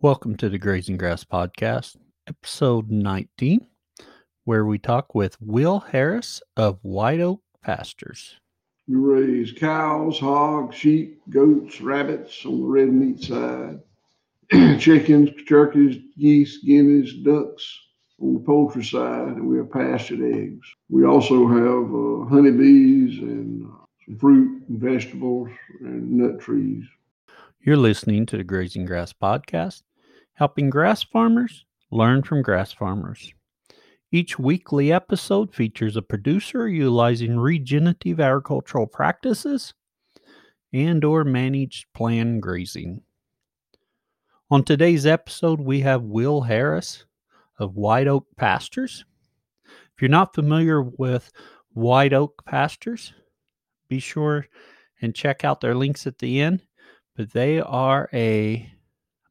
Welcome 0.00 0.36
to 0.36 0.48
the 0.48 0.58
Grazing 0.58 0.96
Grass 0.96 1.24
Podcast, 1.24 1.96
episode 2.28 2.88
19, 2.88 3.66
where 4.44 4.64
we 4.64 4.78
talk 4.78 5.12
with 5.12 5.36
Will 5.40 5.80
Harris 5.80 6.40
of 6.56 6.78
White 6.82 7.18
Oak 7.18 7.42
Pastures. 7.64 8.36
We 8.86 8.94
raise 8.94 9.50
cows, 9.50 10.20
hogs, 10.20 10.76
sheep, 10.76 11.20
goats, 11.30 11.80
rabbits 11.80 12.46
on 12.46 12.60
the 12.60 12.66
red 12.68 12.92
meat 12.92 13.24
side, 13.24 13.80
chickens, 14.78 15.30
turkeys, 15.48 16.00
geese, 16.16 16.58
guineas, 16.58 17.14
ducks 17.14 17.68
on 18.22 18.34
the 18.34 18.40
poultry 18.40 18.84
side, 18.84 19.26
and 19.26 19.48
we 19.48 19.56
have 19.56 19.72
pastured 19.72 20.22
eggs. 20.22 20.68
We 20.88 21.06
also 21.06 21.48
have 21.48 21.92
uh, 21.92 22.30
honeybees 22.32 23.18
and 23.18 23.66
uh, 23.66 23.84
some 24.06 24.16
fruit 24.16 24.62
and 24.68 24.78
vegetables 24.78 25.48
and 25.80 26.12
nut 26.12 26.38
trees. 26.38 26.84
You're 27.60 27.76
listening 27.76 28.24
to 28.26 28.36
the 28.36 28.44
Grazing 28.44 28.86
Grass 28.86 29.12
Podcast, 29.12 29.82
helping 30.38 30.70
grass 30.70 31.02
farmers 31.02 31.64
learn 31.90 32.22
from 32.22 32.42
grass 32.42 32.72
farmers. 32.72 33.34
Each 34.12 34.38
weekly 34.38 34.92
episode 34.92 35.52
features 35.52 35.96
a 35.96 36.02
producer 36.02 36.68
utilizing 36.68 37.40
regenerative 37.40 38.20
agricultural 38.20 38.86
practices 38.86 39.74
and 40.72 41.04
or 41.04 41.24
managed 41.24 41.92
plan 41.92 42.38
grazing. 42.38 43.02
On 44.48 44.62
today's 44.62 45.06
episode, 45.06 45.60
we 45.60 45.80
have 45.80 46.02
Will 46.04 46.42
Harris 46.42 47.04
of 47.58 47.74
White 47.74 48.06
Oak 48.06 48.28
Pastures. 48.36 49.04
If 49.66 50.00
you're 50.00 50.08
not 50.08 50.36
familiar 50.36 50.82
with 50.82 51.32
White 51.70 52.12
Oak 52.12 52.44
Pastures, 52.46 53.12
be 53.88 53.98
sure 53.98 54.46
and 55.02 55.16
check 55.16 55.44
out 55.44 55.60
their 55.60 55.74
links 55.74 56.06
at 56.06 56.18
the 56.18 56.40
end. 56.40 56.62
But 57.16 57.32
they 57.32 57.60
are 57.60 58.08
a 58.12 58.70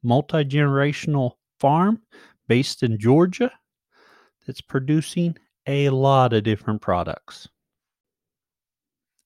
multi 0.07 0.45
generational 0.45 1.33
farm 1.59 2.01
based 2.47 2.81
in 2.81 2.97
Georgia 2.97 3.51
that's 4.45 4.61
producing 4.61 5.37
a 5.67 5.89
lot 5.89 6.31
of 6.31 6.43
different 6.43 6.81
products. 6.81 7.49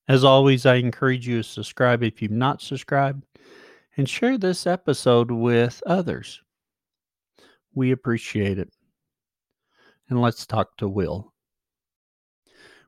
As 0.08 0.24
always, 0.24 0.66
I 0.66 0.74
encourage 0.74 1.28
you 1.28 1.36
to 1.36 1.48
subscribe 1.48 2.02
if 2.02 2.20
you've 2.20 2.32
not 2.32 2.60
subscribed 2.60 3.24
and 3.96 4.08
share 4.08 4.36
this 4.36 4.66
episode 4.66 5.30
with 5.30 5.80
others. 5.86 6.42
We 7.74 7.92
appreciate 7.92 8.58
it. 8.58 8.70
And 10.10 10.20
let's 10.20 10.44
talk 10.46 10.76
to 10.78 10.88
Will. 10.88 11.32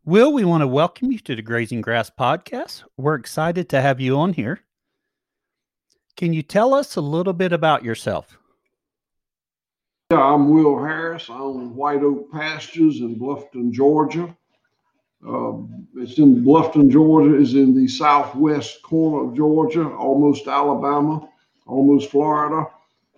Will, 0.04 0.32
we 0.32 0.44
want 0.44 0.62
to 0.62 0.66
welcome 0.66 1.12
you 1.12 1.20
to 1.20 1.36
the 1.36 1.42
Grazing 1.42 1.80
Grass 1.80 2.10
podcast. 2.10 2.82
We're 2.96 3.14
excited 3.14 3.68
to 3.68 3.80
have 3.80 4.00
you 4.00 4.18
on 4.18 4.32
here. 4.32 4.63
Can 6.16 6.32
you 6.32 6.42
tell 6.42 6.74
us 6.74 6.96
a 6.96 7.00
little 7.00 7.32
bit 7.32 7.52
about 7.52 7.84
yourself? 7.84 8.38
Yeah, 10.10 10.20
I'm 10.20 10.50
Will 10.50 10.78
Harris. 10.78 11.28
I 11.28 11.38
own 11.38 11.74
White 11.74 12.02
Oak 12.02 12.30
Pastures 12.30 13.00
in 13.00 13.18
Bluffton, 13.18 13.72
Georgia. 13.72 14.34
Um, 15.26 15.88
it's 15.96 16.18
in 16.18 16.44
Bluffton, 16.44 16.90
Georgia, 16.90 17.34
is 17.34 17.54
in 17.54 17.74
the 17.74 17.88
southwest 17.88 18.82
corner 18.82 19.28
of 19.28 19.36
Georgia, 19.36 19.88
almost 19.90 20.46
Alabama, 20.46 21.28
almost 21.66 22.10
Florida. 22.10 22.68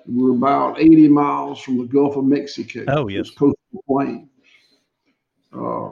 We're 0.06 0.34
about 0.34 0.78
80 0.78 1.08
miles 1.08 1.60
from 1.60 1.78
the 1.78 1.84
Gulf 1.84 2.16
of 2.16 2.24
Mexico. 2.24 2.84
Oh, 2.88 3.08
yes. 3.08 3.30
Coastal 3.30 3.84
plains. 3.88 4.28
Uh, 5.52 5.90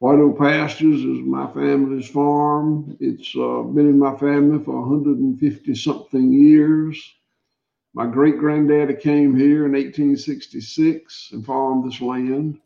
White 0.00 0.18
Oak 0.18 0.38
Pastures 0.38 1.04
is 1.04 1.20
my 1.26 1.46
family's 1.52 2.08
farm. 2.08 2.96
It's 3.00 3.36
uh, 3.36 3.60
been 3.60 3.86
in 3.86 3.98
my 3.98 4.16
family 4.16 4.64
for 4.64 4.80
150 4.80 5.74
something 5.74 6.32
years. 6.32 6.98
My 7.92 8.06
great 8.06 8.38
granddaddy 8.38 8.94
came 8.94 9.36
here 9.36 9.66
in 9.66 9.72
1866 9.72 11.32
and 11.32 11.44
farmed 11.44 11.84
this 11.84 12.00
land. 12.00 12.58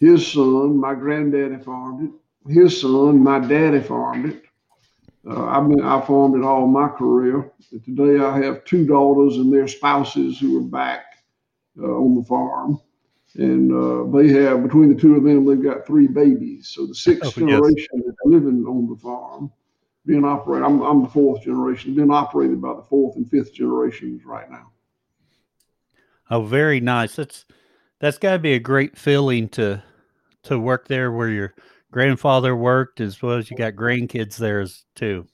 His 0.00 0.26
son, 0.26 0.76
my 0.76 0.96
granddaddy 0.96 1.62
farmed 1.62 2.10
it. 2.10 2.52
His 2.52 2.80
son, 2.80 3.22
my 3.22 3.38
daddy 3.38 3.78
farmed 3.78 4.32
it. 4.32 4.42
Uh, 5.30 5.44
I've 5.44 5.68
been, 5.68 5.80
I 5.80 6.04
farmed 6.04 6.34
it 6.34 6.44
all 6.44 6.66
my 6.66 6.88
career. 6.88 7.52
But 7.70 7.84
today 7.84 8.18
I 8.18 8.36
have 8.42 8.64
two 8.64 8.84
daughters 8.84 9.36
and 9.36 9.52
their 9.52 9.68
spouses 9.68 10.40
who 10.40 10.58
are 10.58 10.68
back 10.68 11.04
uh, 11.80 11.84
on 11.84 12.16
the 12.16 12.24
farm. 12.24 12.80
And 13.34 13.72
uh, 13.72 14.16
they 14.16 14.28
have, 14.42 14.62
between 14.62 14.88
the 14.88 15.00
two 15.00 15.14
of 15.16 15.22
them, 15.22 15.44
they've 15.44 15.62
got 15.62 15.86
three 15.86 16.06
babies. 16.06 16.70
So 16.74 16.86
the 16.86 16.94
sixth 16.94 17.36
Oh, 17.36 17.40
yes. 17.40 17.50
generation 17.50 18.02
that's 18.04 18.16
living 18.24 18.64
on 18.66 18.88
the 18.88 18.96
farm, 18.96 19.52
being 20.06 20.24
operated, 20.24 20.64
I'm, 20.64 20.80
I'm 20.80 21.02
the 21.02 21.08
fourth 21.08 21.42
generation, 21.42 21.94
being 21.94 22.10
operated 22.10 22.62
by 22.62 22.74
the 22.74 22.82
fourth 22.82 23.16
and 23.16 23.30
fifth 23.30 23.52
generations 23.52 24.24
right 24.24 24.50
now. 24.50 24.72
Oh, 26.30 26.42
very 26.42 26.80
nice. 26.80 27.16
That's 27.16 27.44
that's 28.00 28.18
got 28.18 28.32
to 28.32 28.38
be 28.38 28.54
a 28.54 28.58
great 28.58 28.96
feeling 28.96 29.48
to 29.50 29.82
to 30.44 30.58
work 30.58 30.88
there 30.88 31.12
where 31.12 31.28
your 31.28 31.54
grandfather 31.90 32.56
worked 32.56 33.00
as 33.00 33.20
well 33.22 33.36
as 33.36 33.50
you 33.50 33.56
got 33.56 33.74
grandkids 33.74 34.36
there 34.36 34.60
as 34.60 34.84
too. 34.94 35.26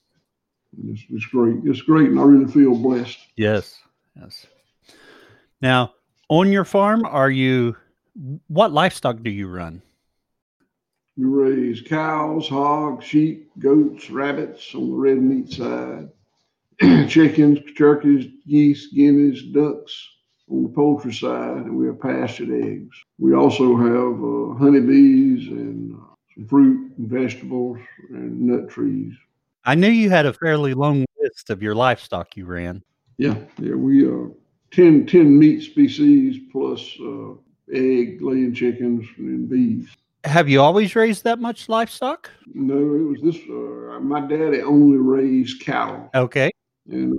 It's, 0.87 1.03
it's 1.11 1.27
great. 1.27 1.59
It's 1.65 1.83
great. 1.83 2.11
And 2.11 2.19
I 2.19 2.23
really 2.25 2.51
feel 2.51 2.75
blessed. 2.75 3.19
Yes. 3.37 3.79
Yes. 4.17 4.47
Now, 5.61 5.95
on 6.29 6.51
your 6.51 6.65
farm, 6.65 7.05
are 7.05 7.31
you 7.31 7.77
what 8.49 8.73
livestock 8.73 9.23
do 9.23 9.31
you 9.31 9.49
run? 9.49 9.83
We 11.17 11.27
raise 11.27 11.81
cows, 11.81 12.49
hogs, 12.49 13.05
sheep, 13.05 13.51
goats, 13.59 14.11
rabbits 14.11 14.75
on 14.75 14.91
the 14.91 14.97
red 14.97 15.19
meat 15.19 15.53
side, 15.53 16.09
chickens, 17.09 17.61
turkeys, 17.77 18.27
geese, 18.47 18.89
guineas, 18.89 19.43
ducks 19.53 20.11
on 20.51 20.65
the 20.65 20.69
poultry 20.71 21.13
side, 21.13 21.59
and 21.59 21.77
we 21.77 21.87
have 21.87 22.01
pastured 22.01 22.51
eggs. 22.51 22.97
We 23.19 23.35
also 23.35 23.77
have 23.77 24.23
uh, 24.23 24.59
honeybees 24.59 25.49
and 25.49 25.95
uh, 25.95 26.15
some 26.35 26.47
fruit 26.47 26.93
and 26.99 27.09
vegetables 27.09 27.79
and 28.11 28.41
nut 28.41 28.69
trees. 28.69 29.15
I 29.65 29.77
knew 29.77 29.89
you 29.89 30.11
had 30.11 30.27
a 30.27 30.33
fairly 30.33 30.75
long 30.75 31.07
list 31.21 31.49
of 31.51 31.63
your 31.63 31.75
livestock 31.75 32.37
you 32.37 32.45
ran. 32.45 32.83
Yeah, 33.17 33.37
yeah, 33.59 33.75
we 33.75 34.07
uh, 34.07 34.29
10, 34.73 35.07
10 35.07 35.39
meat 35.39 35.63
species 35.63 36.41
plus 36.51 36.81
uh, 37.01 37.35
egg 37.73 38.21
laying 38.21 38.55
chickens 38.55 39.07
and 39.19 39.49
bees. 39.49 39.89
Have 40.25 40.49
you 40.49 40.61
always 40.61 40.97
raised 40.97 41.25
that 41.25 41.39
much 41.39 41.69
livestock? 41.69 42.31
No, 42.55 42.77
it 42.77 43.03
was 43.03 43.21
this. 43.23 43.37
Uh, 43.49 44.01
my 44.01 44.21
daddy 44.21 44.63
only 44.63 44.97
raised 44.97 45.61
cattle. 45.61 46.09
Okay. 46.15 46.51
and 46.91 47.15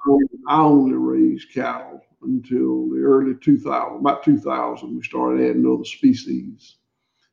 I 0.47 0.61
only 0.61 0.95
raised 0.95 1.53
cattle 1.53 2.01
until 2.23 2.89
the 2.89 3.01
early 3.03 3.35
2000, 3.35 3.97
about 3.97 4.23
2000. 4.23 4.95
We 4.95 5.03
started 5.03 5.47
adding 5.49 5.71
other 5.71 5.85
species. 5.85 6.77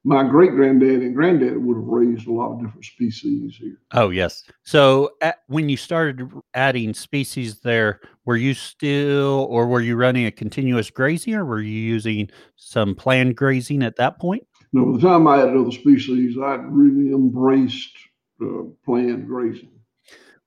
My 0.04 0.24
great 0.24 0.50
granddad 0.50 1.00
and 1.02 1.14
granddad 1.14 1.56
would 1.56 1.76
have 1.76 1.86
raised 1.86 2.26
a 2.26 2.32
lot 2.32 2.52
of 2.52 2.60
different 2.60 2.84
species 2.84 3.56
here. 3.56 3.78
Oh, 3.92 4.10
yes. 4.10 4.42
So 4.64 5.12
at, 5.20 5.38
when 5.46 5.68
you 5.68 5.76
started 5.76 6.28
adding 6.54 6.92
species 6.92 7.60
there, 7.60 8.00
were 8.24 8.36
you 8.36 8.52
still 8.52 9.46
or 9.48 9.68
were 9.68 9.80
you 9.80 9.94
running 9.94 10.26
a 10.26 10.32
continuous 10.32 10.90
grazing 10.90 11.34
or 11.34 11.44
were 11.44 11.60
you 11.60 11.78
using 11.78 12.28
some 12.56 12.96
planned 12.96 13.36
grazing 13.36 13.84
at 13.84 13.94
that 13.96 14.18
point? 14.18 14.44
Now, 14.72 14.86
by 14.86 14.92
the 14.92 15.08
time 15.08 15.26
I 15.28 15.42
added 15.42 15.56
other 15.56 15.70
species, 15.70 16.36
I'd 16.36 16.64
really 16.64 17.12
embraced 17.12 17.96
uh, 18.42 18.64
planned 18.84 19.28
grazing. 19.28 19.70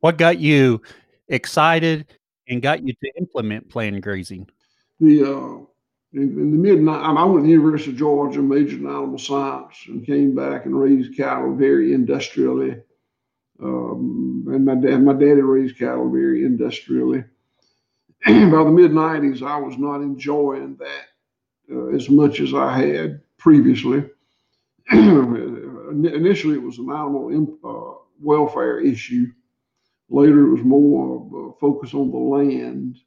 What 0.01 0.17
got 0.17 0.37
you 0.37 0.81
excited 1.29 2.07
and 2.49 2.61
got 2.61 2.85
you 2.85 2.93
to 2.93 3.11
implement 3.17 3.69
planned 3.69 4.03
grazing? 4.03 4.49
The 4.99 5.23
uh, 5.23 5.65
in, 6.15 6.51
the 6.51 6.57
mid, 6.57 6.87
I 6.87 7.23
went 7.25 7.39
to 7.39 7.43
the 7.43 7.49
University 7.49 7.91
of 7.91 7.97
Georgia, 7.97 8.41
majored 8.41 8.79
in 8.81 8.87
animal 8.87 9.17
science, 9.17 9.75
and 9.87 10.05
came 10.05 10.33
back 10.33 10.65
and 10.65 10.79
raised 10.79 11.15
cattle 11.17 11.55
very 11.55 11.93
industrially. 11.93 12.81
Um, 13.61 14.45
and 14.49 14.65
my 14.65 14.75
dad, 14.75 15.03
my 15.03 15.13
daddy 15.13 15.41
raised 15.41 15.77
cattle 15.77 16.09
very 16.09 16.45
industrially. 16.45 17.23
By 18.25 18.31
the 18.33 18.71
mid 18.71 18.91
'90s, 18.91 19.41
I 19.41 19.57
was 19.57 19.77
not 19.77 20.01
enjoying 20.01 20.77
that 20.77 21.05
uh, 21.75 21.87
as 21.87 22.09
much 22.09 22.39
as 22.39 22.53
I 22.53 22.79
had 22.79 23.21
previously. 23.37 24.09
Initially, 24.91 26.55
it 26.55 26.63
was 26.63 26.77
an 26.79 26.91
animal 26.91 27.29
im- 27.29 27.59
uh, 27.63 27.99
welfare 28.21 28.79
issue. 28.79 29.27
Later, 30.09 30.45
it 30.47 30.51
was 30.51 30.63
more 30.63 31.15
of 31.15 31.33
a 31.33 31.59
focus 31.59 31.93
on 31.93 32.11
the 32.11 32.17
land. 32.17 32.97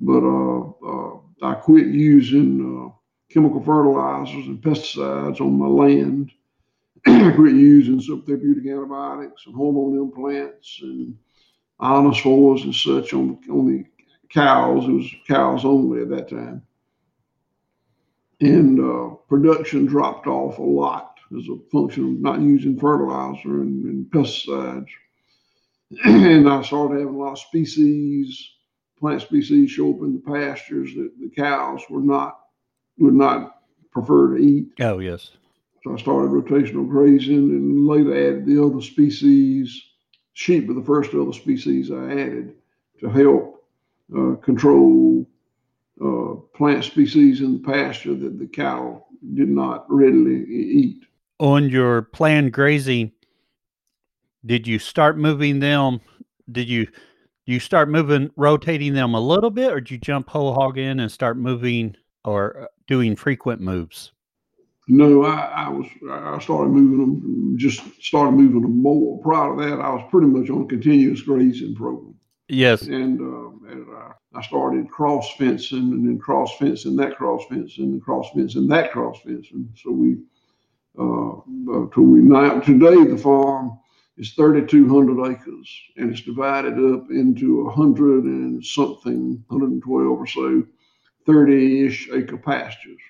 But 0.00 0.22
uh, 0.24 0.70
uh, 0.86 1.19
I 1.42 1.54
quit 1.54 1.86
using 1.86 2.60
uh, 2.60 2.94
chemical 3.32 3.62
fertilizers 3.62 4.46
and 4.46 4.62
pesticides 4.62 5.40
on 5.40 5.58
my 5.58 5.66
land. 5.66 6.32
I 7.06 7.32
quit 7.34 7.54
using 7.54 7.98
subtherapeutic 7.98 8.70
antibiotics 8.70 9.46
and 9.46 9.54
hormone 9.54 9.98
implants 9.98 10.80
and 10.82 11.16
ionophores 11.80 12.64
and 12.64 12.74
such 12.74 13.14
on 13.14 13.38
the, 13.46 13.52
on 13.52 13.66
the 13.66 13.84
cows. 14.28 14.84
It 14.86 14.92
was 14.92 15.14
cows 15.26 15.64
only 15.64 16.02
at 16.02 16.10
that 16.10 16.28
time. 16.28 16.62
And 18.40 18.80
uh, 18.80 19.14
production 19.28 19.86
dropped 19.86 20.26
off 20.26 20.58
a 20.58 20.62
lot 20.62 21.18
as 21.36 21.44
a 21.48 21.58
function 21.70 22.04
of 22.04 22.20
not 22.20 22.40
using 22.40 22.78
fertilizer 22.78 23.62
and, 23.62 23.84
and 23.84 24.06
pesticides. 24.06 24.88
and 26.04 26.48
I 26.48 26.62
started 26.62 27.00
having 27.00 27.14
a 27.14 27.18
lot 27.18 27.32
of 27.32 27.38
species 27.38 28.50
plant 29.00 29.22
species 29.22 29.70
show 29.70 29.90
up 29.90 30.02
in 30.02 30.14
the 30.14 30.20
pastures 30.20 30.94
that 30.94 31.10
the 31.18 31.30
cows 31.30 31.82
were 31.88 32.02
not 32.02 32.38
would 32.98 33.14
not 33.14 33.62
prefer 33.90 34.36
to 34.36 34.42
eat. 34.42 34.68
Oh, 34.80 34.98
yes. 34.98 35.30
So 35.82 35.94
I 35.94 35.96
started 35.96 36.30
rotational 36.30 36.86
grazing 36.86 37.34
and 37.34 37.86
later 37.86 38.14
added 38.14 38.46
the 38.46 38.62
other 38.62 38.82
species. 38.82 39.82
Sheep 40.34 40.66
were 40.66 40.74
the 40.74 40.82
first 40.82 41.14
other 41.14 41.32
species 41.32 41.90
I 41.90 42.12
added 42.12 42.54
to 43.00 43.08
help 43.08 43.64
uh, 44.16 44.34
control 44.36 45.26
uh, 46.04 46.34
plant 46.54 46.84
species 46.84 47.40
in 47.40 47.54
the 47.54 47.72
pasture 47.72 48.14
that 48.14 48.38
the 48.38 48.46
cattle 48.46 49.06
did 49.34 49.48
not 49.48 49.86
readily 49.88 50.44
eat. 50.44 51.02
On 51.38 51.70
your 51.70 52.02
planned 52.02 52.52
grazing, 52.52 53.12
did 54.44 54.66
you 54.66 54.78
start 54.78 55.16
moving 55.18 55.60
them? 55.60 56.00
Did 56.50 56.68
you 56.68 56.88
you 57.52 57.60
start 57.60 57.88
moving, 57.88 58.30
rotating 58.36 58.94
them 58.94 59.14
a 59.14 59.20
little 59.20 59.50
bit, 59.50 59.72
or 59.72 59.80
do 59.80 59.94
you 59.94 60.00
jump 60.00 60.28
whole 60.28 60.54
hog 60.54 60.78
in 60.78 61.00
and 61.00 61.10
start 61.10 61.36
moving 61.36 61.96
or 62.24 62.62
uh, 62.62 62.66
doing 62.86 63.16
frequent 63.16 63.60
moves? 63.60 64.12
No, 64.88 65.24
I, 65.24 65.66
I 65.66 65.68
was 65.68 65.86
I 66.10 66.38
started 66.40 66.70
moving 66.70 66.98
them, 66.98 67.56
just 67.56 67.80
started 68.02 68.32
moving 68.32 68.62
them 68.62 68.82
more. 68.82 69.20
Prior 69.22 69.54
to 69.54 69.62
that, 69.62 69.80
I 69.80 69.90
was 69.90 70.04
pretty 70.10 70.26
much 70.26 70.50
on 70.50 70.62
a 70.62 70.66
continuous 70.66 71.22
grazing 71.22 71.76
program. 71.76 72.14
Yes. 72.48 72.82
And, 72.82 73.20
uh, 73.20 73.70
and 73.70 73.86
uh, 73.88 74.12
I 74.34 74.42
started 74.42 74.90
cross 74.90 75.32
fencing 75.36 75.78
and 75.78 76.06
then 76.06 76.18
cross 76.18 76.56
fencing 76.58 76.96
that 76.96 77.16
cross 77.16 77.44
fencing 77.48 77.84
and 77.84 78.02
cross 78.02 78.28
fencing 78.34 78.66
that 78.68 78.90
cross 78.90 79.20
fencing. 79.24 79.72
So 79.76 79.92
we, 79.92 80.16
uh, 80.98 81.36
uh, 81.38 81.88
to 81.94 82.02
we 82.02 82.20
now 82.20 82.58
today 82.58 83.04
the 83.04 83.16
farm 83.16 83.78
is 84.20 84.34
3,200 84.34 85.32
acres 85.32 85.82
and 85.96 86.10
it's 86.10 86.20
divided 86.20 86.74
up 86.74 87.10
into 87.10 87.66
a 87.66 87.70
hundred 87.70 88.24
and 88.24 88.62
something, 88.62 89.42
112 89.48 90.06
or 90.06 90.26
so, 90.26 90.62
30-ish 91.26 92.10
acre 92.12 92.36
pastures. 92.36 93.00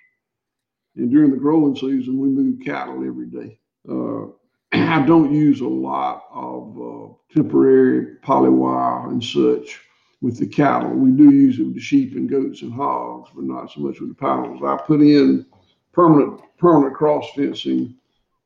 And 0.95 1.11
during 1.11 1.33
the 1.33 1.37
growing 1.37 1.75
season, 1.75 2.17
we 2.21 2.29
move 2.29 2.65
cattle 2.65 3.05
every 3.05 3.27
day. 3.27 3.59
Uh, 3.89 4.27
I 4.73 5.05
don't 5.05 5.35
use 5.35 5.61
a 5.61 5.67
lot 5.67 6.27
of 6.33 6.79
uh, 6.79 7.15
temporary 7.35 8.17
polywire 8.23 9.09
and 9.11 9.23
such 9.23 9.81
with 10.23 10.39
the 10.39 10.47
cattle. 10.47 10.91
We 10.91 11.11
do 11.11 11.35
use 11.35 11.59
it 11.59 11.65
with 11.65 11.75
the 11.75 11.81
sheep 11.81 12.15
and 12.15 12.31
goats 12.31 12.63
and 12.63 12.73
hogs, 12.73 13.31
but 13.35 13.43
not 13.43 13.73
so 13.73 13.81
much 13.81 13.99
with 13.99 14.11
the 14.11 14.15
panels. 14.15 14.63
I 14.63 14.77
put 14.87 15.01
in 15.01 15.45
permanent 15.93 16.41
permanent 16.59 16.95
cross 16.95 17.27
fencing 17.35 17.97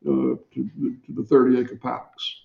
uh, 0.06 0.40
to, 0.54 0.70
to 1.06 1.12
the 1.14 1.24
30 1.24 1.58
acre 1.58 1.76
paddocks. 1.76 2.43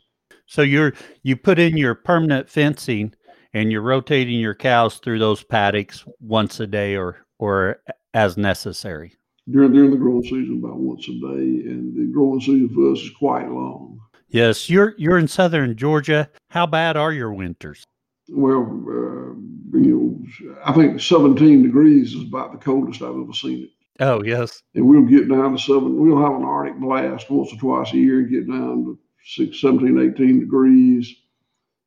So 0.49 0.63
you're 0.63 0.93
you 1.21 1.37
put 1.37 1.59
in 1.59 1.77
your 1.77 1.93
permanent 1.93 2.49
fencing 2.49 3.13
and 3.53 3.71
you're 3.71 3.83
rotating 3.83 4.39
your 4.39 4.55
cows 4.55 4.97
through 4.97 5.19
those 5.19 5.43
paddocks 5.43 6.03
once 6.19 6.59
a 6.59 6.65
day 6.65 6.95
or 6.95 7.23
or 7.37 7.83
as 8.15 8.35
necessary. 8.35 9.13
During 9.47 9.73
during 9.73 9.91
the 9.91 9.97
growing 9.97 10.23
season, 10.23 10.59
about 10.63 10.79
once 10.79 11.07
a 11.07 11.11
day, 11.11 11.69
and 11.69 11.95
the 11.95 12.11
growing 12.11 12.41
season 12.41 12.69
for 12.73 12.91
us 12.91 12.99
is 12.99 13.11
quite 13.11 13.47
long. 13.47 13.99
Yes, 14.29 14.71
you're 14.71 14.95
you're 14.97 15.19
in 15.19 15.27
southern 15.27 15.75
Georgia. 15.75 16.27
How 16.49 16.65
bad 16.65 16.97
are 16.97 17.13
your 17.13 17.31
winters? 17.31 17.85
Well, 18.27 18.63
uh, 18.63 19.77
you 19.77 20.25
know, 20.43 20.55
I 20.65 20.73
think 20.73 20.99
17 20.99 21.61
degrees 21.61 22.15
is 22.15 22.23
about 22.23 22.53
the 22.53 22.57
coldest 22.57 23.03
I've 23.03 23.09
ever 23.09 23.33
seen 23.33 23.65
it. 23.65 23.69
Oh 23.99 24.23
yes, 24.23 24.63
and 24.73 24.87
we'll 24.87 25.03
get 25.03 25.29
down 25.29 25.51
to 25.51 25.59
seven. 25.59 25.95
We'll 25.95 26.19
have 26.23 26.35
an 26.35 26.43
Arctic 26.43 26.79
blast 26.79 27.29
once 27.29 27.53
or 27.53 27.57
twice 27.57 27.93
a 27.93 27.97
year 27.97 28.21
and 28.21 28.31
get 28.31 28.47
down 28.47 28.85
to 28.85 28.99
six, 29.25 29.61
17, 29.61 30.13
18 30.15 30.39
degrees, 30.39 31.15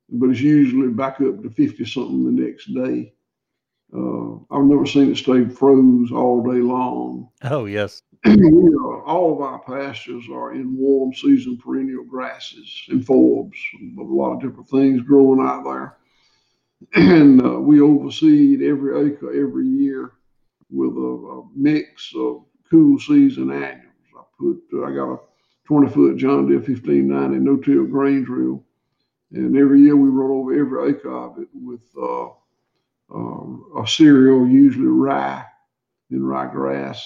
but 0.09 0.29
it's 0.29 0.41
usually 0.41 0.89
back 0.89 1.21
up 1.21 1.41
to 1.41 1.49
50 1.49 1.85
something 1.85 2.25
the 2.25 2.43
next 2.43 2.65
day. 2.73 3.13
Uh, 3.95 4.35
I've 4.49 4.65
never 4.65 4.85
seen 4.85 5.11
it 5.11 5.17
stay 5.17 5.45
froze 5.45 6.11
all 6.11 6.41
day 6.41 6.59
long. 6.59 7.29
Oh, 7.43 7.65
yes. 7.65 8.01
all 8.25 9.33
of 9.33 9.41
our 9.41 9.59
pastures 9.59 10.25
are 10.31 10.53
in 10.53 10.77
warm 10.77 11.13
season 11.13 11.57
perennial 11.57 12.03
grasses 12.03 12.85
and 12.89 13.05
forbs, 13.05 13.57
a 13.99 14.01
lot 14.01 14.33
of 14.33 14.41
different 14.41 14.69
things 14.69 15.01
growing 15.01 15.45
out 15.45 15.63
there. 15.63 15.97
And 16.95 17.41
uh, 17.41 17.61
we 17.61 17.79
overseed 17.79 18.61
every 18.61 19.07
acre 19.07 19.29
every 19.29 19.65
year 19.65 20.11
with 20.69 20.91
a, 20.97 21.39
a 21.39 21.47
mix 21.55 22.11
of 22.13 22.43
cool 22.69 22.99
season 22.99 23.51
annuals. 23.51 23.85
I 24.17 24.23
put, 24.37 24.61
I 24.85 24.93
got 24.93 25.13
a 25.13 25.19
20 25.65 25.91
foot 25.91 26.17
John 26.17 26.47
Deere 26.47 26.57
1590 26.57 27.39
no 27.39 27.57
till 27.57 27.85
grain 27.85 28.23
drill. 28.23 28.63
And 29.31 29.57
every 29.57 29.81
year 29.81 29.95
we 29.95 30.09
roll 30.09 30.41
over 30.41 30.53
every 30.53 30.91
acre 30.91 31.15
of 31.15 31.39
it 31.39 31.47
with 31.53 31.81
uh, 31.97 32.27
uh, 33.13 33.81
a 33.81 33.87
cereal, 33.87 34.47
usually 34.47 34.87
rye 34.87 35.43
and 36.11 36.21
ryegrass, 36.21 37.01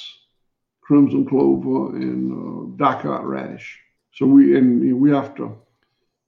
crimson 0.81 1.25
clover, 1.25 1.95
and 1.95 2.31
uh, 2.31 2.75
daikon 2.77 3.23
radish. 3.23 3.79
So 4.13 4.25
we 4.25 4.57
and 4.57 4.83
you 4.83 4.91
know, 4.91 4.97
we 4.97 5.11
have 5.11 5.35
to. 5.35 5.57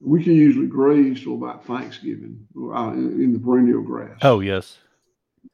We 0.02 0.24
can 0.24 0.34
usually 0.34 0.68
graze 0.68 1.24
till 1.24 1.34
about 1.34 1.66
Thanksgiving 1.66 2.48
uh, 2.56 2.92
in 2.94 3.34
the 3.34 3.40
perennial 3.40 3.82
grass. 3.82 4.18
Oh 4.22 4.40
yes. 4.40 4.78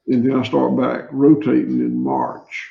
And 0.06 0.24
then 0.24 0.38
I 0.38 0.44
start 0.44 0.76
back 0.76 1.08
rotating 1.10 1.80
in 1.80 2.00
March. 2.00 2.70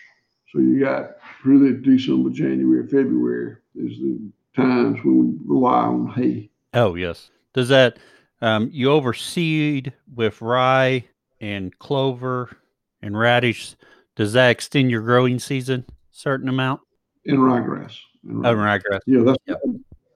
So 0.53 0.59
you 0.59 0.79
got 0.79 1.17
really 1.43 1.73
December, 1.73 2.29
January, 2.29 2.87
February 2.87 3.57
is 3.77 3.97
the 3.99 4.19
times 4.55 4.99
when 5.03 5.39
we 5.45 5.55
rely 5.55 5.85
on 5.85 6.07
hay. 6.07 6.49
Oh 6.73 6.95
yes. 6.95 7.29
Does 7.53 7.69
that 7.69 7.97
um, 8.41 8.69
you 8.71 8.91
overseed 8.91 9.93
with 10.13 10.41
rye 10.41 11.05
and 11.39 11.77
clover 11.79 12.55
and 13.01 13.17
radish? 13.17 13.75
Does 14.15 14.33
that 14.33 14.49
extend 14.49 14.91
your 14.91 15.01
growing 15.01 15.39
season 15.39 15.85
certain 16.11 16.49
amount? 16.49 16.81
In 17.25 17.37
ryegrass. 17.37 17.97
In 18.23 18.41
ryegrass. 18.41 18.45
Oh, 18.45 18.55
ryegrass. 18.55 18.99
Yeah, 19.07 19.21
that's 19.23 19.37
yep. 19.45 19.61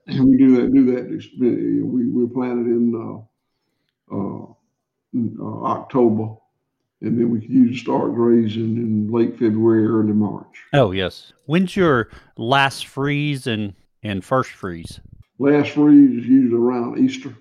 we 0.07 0.37
do 0.37 0.55
that. 0.57 0.73
Do 0.73 0.85
that. 0.95 1.85
We 1.85 2.07
we 2.07 2.27
planted 2.33 2.67
in 2.67 2.95
uh, 2.95 4.15
uh, 4.15 4.53
in, 5.13 5.37
uh, 5.39 5.63
October 5.63 6.35
and 7.01 7.17
then 7.17 7.29
we 7.29 7.39
can 7.39 7.51
usually 7.51 7.77
start 7.77 8.13
grazing 8.13 8.77
in 8.77 9.11
late 9.11 9.37
February, 9.39 9.85
early 9.85 10.13
March. 10.13 10.63
Oh 10.73 10.91
yes. 10.91 11.33
When's 11.45 11.75
your 11.75 12.09
last 12.37 12.87
freeze 12.87 13.47
and 13.47 13.73
and 14.03 14.23
first 14.23 14.51
freeze? 14.51 14.99
Last 15.39 15.71
freeze 15.71 16.23
is 16.23 16.27
usually 16.27 16.61
around 16.61 16.99
Easter. 16.99 17.33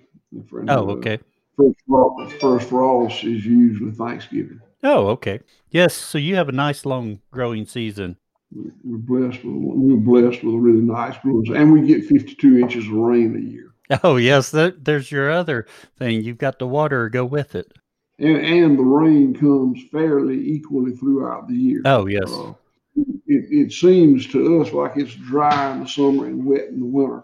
Oh, 0.67 0.89
uh, 0.89 0.93
okay. 0.93 1.19
First 1.57 1.79
frost, 1.87 2.35
first 2.39 2.69
frost 2.69 3.23
is 3.23 3.45
usually 3.45 3.91
Thanksgiving. 3.91 4.61
Oh, 4.83 5.07
okay. 5.07 5.41
Yes, 5.71 5.93
so 5.93 6.17
you 6.17 6.35
have 6.35 6.47
a 6.47 6.53
nice 6.53 6.85
long 6.85 7.19
growing 7.31 7.65
season. 7.65 8.15
We're 8.51 8.97
blessed 8.97 9.43
with 9.43 9.55
we're 9.55 9.97
blessed 9.97 10.43
with 10.43 10.55
a 10.55 10.57
really 10.57 10.81
nice 10.81 11.17
growing, 11.21 11.55
and 11.55 11.71
we 11.71 11.85
get 11.85 12.05
52 12.05 12.59
inches 12.59 12.85
of 12.87 12.93
rain 12.93 13.35
a 13.35 13.39
year. 13.39 13.65
Oh 14.03 14.17
yes, 14.17 14.51
that, 14.51 14.85
there's 14.85 15.11
your 15.11 15.31
other 15.31 15.65
thing. 15.97 16.21
You've 16.21 16.37
got 16.37 16.59
the 16.59 16.67
water 16.67 17.09
go 17.09 17.25
with 17.25 17.55
it 17.55 17.73
and, 18.19 18.37
and 18.37 18.77
the 18.77 18.83
rain 18.83 19.33
comes 19.33 19.81
fairly 19.91 20.37
equally 20.37 20.95
throughout 20.95 21.47
the 21.47 21.55
year. 21.55 21.81
Oh, 21.85 22.05
yes. 22.05 22.31
Uh, 22.31 22.53
it, 22.95 23.67
it 23.67 23.71
seems 23.71 24.27
to 24.27 24.61
us 24.61 24.73
like 24.73 24.97
it's 24.97 25.15
dry 25.15 25.71
in 25.71 25.81
the 25.81 25.87
summer 25.87 26.25
and 26.25 26.45
wet 26.45 26.67
in 26.67 26.79
the 26.79 26.85
winter, 26.85 27.23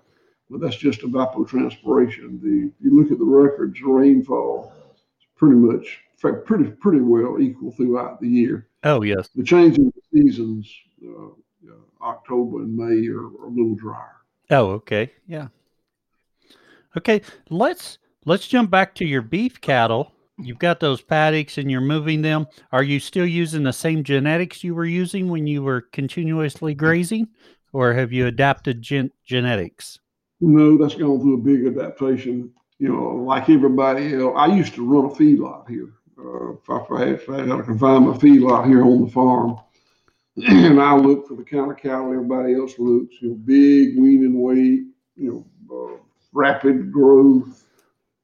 but 0.50 0.62
that's 0.62 0.78
just 0.78 1.02
evapotranspiration. 1.02 2.42
The 2.42 2.72
you 2.80 2.96
look 2.96 3.12
at 3.12 3.18
the 3.18 3.26
records, 3.26 3.82
rainfall 3.82 4.72
is 4.94 5.26
pretty 5.36 5.56
much 5.56 6.00
pretty 6.46 6.72
pretty 6.72 7.02
well 7.02 7.42
equal 7.42 7.72
throughout 7.72 8.22
the 8.22 8.28
year. 8.28 8.68
Oh 8.84 9.02
yes. 9.02 9.30
The 9.36 9.44
changing 9.44 9.92
seasons, 10.14 10.72
uh, 11.04 11.28
uh, 11.28 12.04
October 12.04 12.60
and 12.60 12.76
May, 12.76 13.08
are, 13.08 13.26
are 13.26 13.48
a 13.48 13.50
little 13.50 13.76
drier. 13.76 14.16
Oh, 14.52 14.68
okay, 14.74 15.12
yeah. 15.28 15.48
Okay, 16.96 17.22
let's 17.50 17.98
let's 18.26 18.48
jump 18.48 18.70
back 18.70 18.96
to 18.96 19.06
your 19.06 19.24
beef 19.24 19.60
cattle 19.60 20.15
you've 20.38 20.60
got 20.60 20.80
those 20.80 21.02
paddocks 21.02 21.58
and 21.58 21.70
you're 21.70 21.82
moving 21.82 22.22
them. 22.22 22.48
Are 22.72 22.84
you 22.84 23.00
still 23.00 23.26
using 23.26 23.64
the 23.64 23.74
same 23.74 24.04
genetics 24.04 24.64
you 24.64 24.76
were 24.76 24.86
using 24.86 25.30
when 25.30 25.48
you 25.48 25.64
were 25.64 25.82
continuously 25.82 26.74
grazing, 26.74 27.28
or 27.74 27.94
have 27.94 28.12
you 28.12 28.28
adapted 28.28 28.82
gen- 28.82 29.12
genetics? 29.26 30.00
No, 30.42 30.78
that's 30.78 30.96
gone 30.96 31.22
through 31.22 31.36
a 31.36 31.38
big 31.38 31.66
adaptation. 31.66 32.52
You 32.80 32.90
know, 32.90 33.16
like 33.16 33.50
everybody 33.50 34.14
else, 34.14 34.34
I 34.38 34.48
used 34.48 34.74
to 34.76 34.86
run 34.86 35.06
a 35.06 35.10
feedlot 35.10 35.70
here. 35.70 35.94
Uh, 36.18 36.54
if, 36.54 36.92
I, 36.92 37.04
if 37.04 37.30
I 37.30 37.38
had 37.40 37.48
to 37.48 37.64
confine 37.64 38.08
my 38.08 38.18
feedlot 38.18 38.68
here 38.68 38.84
on 38.84 39.06
the 39.06 39.12
farm, 39.12 39.60
and 40.48 40.82
I 40.82 40.96
look 40.96 41.28
for 41.28 41.36
the 41.36 41.44
kind 41.44 41.72
of 41.72 41.78
cattle 41.78 42.12
everybody 42.12 42.56
else 42.56 42.78
looks. 42.78 43.16
You 43.22 43.30
know, 43.30 43.36
big 43.36 43.98
weaning 43.98 44.42
weight. 44.42 44.84
You 45.16 45.46
know, 45.70 45.96
uh, 45.96 45.98
rapid 46.34 46.92
growth 46.92 47.65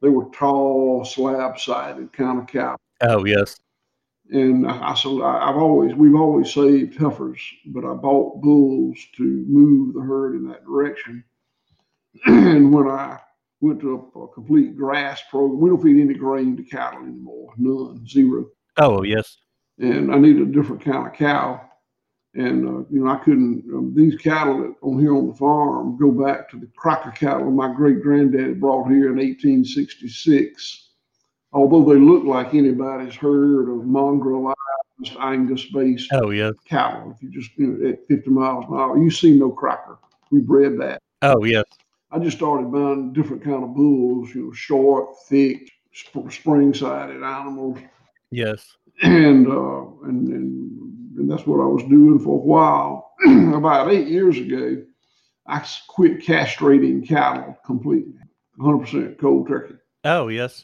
they 0.02 0.10
were 0.10 0.30
tall, 0.34 1.06
slab-sided 1.06 2.14
kind 2.14 2.40
of 2.40 2.48
cow. 2.48 2.76
Oh 3.02 3.26
yes. 3.26 3.60
And 4.30 4.66
I, 4.66 4.94
said, 4.94 5.20
I've 5.22 5.58
always, 5.58 5.94
we've 5.94 6.16
always 6.16 6.54
saved 6.54 6.98
heifers, 6.98 7.42
but 7.66 7.84
I 7.84 7.94
bought 7.94 8.42
bulls 8.42 8.98
to 9.18 9.24
move 9.24 9.94
the 9.94 10.02
herd 10.02 10.36
in 10.36 10.48
that 10.48 10.64
direction. 10.64 11.24
and 12.26 12.74
when 12.74 12.88
I 12.88 13.20
went 13.62 13.80
to 13.80 14.12
a, 14.16 14.20
a 14.20 14.28
complete 14.30 14.76
grass 14.76 15.22
program. 15.30 15.60
We 15.60 15.70
don't 15.70 15.82
feed 15.82 16.02
any 16.02 16.16
grain 16.16 16.58
to 16.58 16.64
cattle 16.64 17.04
anymore, 17.04 17.54
none, 17.58 18.06
zero. 18.08 18.48
Oh, 18.78 19.04
yes. 19.04 19.38
And 19.80 20.14
I 20.14 20.18
needed 20.18 20.42
a 20.42 20.52
different 20.52 20.84
kind 20.84 21.08
of 21.08 21.14
cow. 21.14 21.70
And, 22.34 22.66
uh, 22.66 22.86
you 22.90 23.04
know, 23.04 23.12
I 23.12 23.18
couldn't, 23.18 23.66
um, 23.74 23.94
these 23.94 24.16
cattle 24.16 24.60
that 24.62 24.74
on 24.82 25.00
here 25.00 25.14
on 25.16 25.28
the 25.28 25.34
farm 25.34 25.98
go 25.98 26.12
back 26.12 26.50
to 26.52 26.58
the 26.58 26.68
Cracker 26.78 27.12
cattle 27.12 27.52
my 27.52 27.74
great 27.74 28.02
granddaddy 28.02 28.54
brought 28.54 28.88
here 28.90 29.10
in 29.12 29.18
1866. 29.18 30.90
Although 31.54 31.84
they 31.94 32.00
look 32.00 32.24
like 32.24 32.54
anybody's 32.54 33.16
herd 33.16 33.70
of 33.70 33.86
mongrel 33.86 34.54
Angus 35.20 35.66
based 35.66 36.10
Oh, 36.14 36.30
yes. 36.30 36.54
cattle. 36.66 37.12
If 37.12 37.24
you 37.24 37.30
just, 37.32 37.52
you 37.58 37.68
know, 37.68 37.90
at 37.90 38.08
50 38.08 38.30
miles 38.30 38.66
an 38.70 38.76
hour, 38.76 38.98
you 38.98 39.10
see 39.10 39.38
no 39.38 39.50
Cracker. 39.52 39.98
We 40.32 40.40
bred 40.40 40.78
that. 40.80 41.02
Oh, 41.24 41.44
yes. 41.44 41.66
I 42.12 42.20
just 42.20 42.38
started 42.38 42.72
buying 42.72 43.12
different 43.12 43.44
kind 43.44 43.64
of 43.64 43.74
bulls, 43.76 44.34
you 44.36 44.46
know, 44.46 44.52
short, 44.54 45.18
thick, 45.28 45.72
sp- 45.92 46.30
spring-sided 46.32 47.24
animals, 47.24 47.80
Yes. 48.30 48.78
and, 49.02 49.48
uh, 49.48 49.86
and 50.04 50.28
and 50.30 51.01
and 51.18 51.30
that's 51.30 51.46
what 51.46 51.62
I 51.62 51.66
was 51.68 51.84
doing 51.84 52.20
for 52.20 52.36
a 52.36 52.44
while. 52.44 53.14
About 53.56 53.92
eight 53.92 54.08
years 54.08 54.38
ago, 54.38 54.84
I 55.48 55.66
quit 55.88 56.20
castrating 56.20 57.08
cattle 57.08 57.58
completely, 57.66 58.14
100% 58.60 59.20
cold 59.20 59.48
turkey, 59.48 59.76
Oh, 60.06 60.28
yes. 60.28 60.64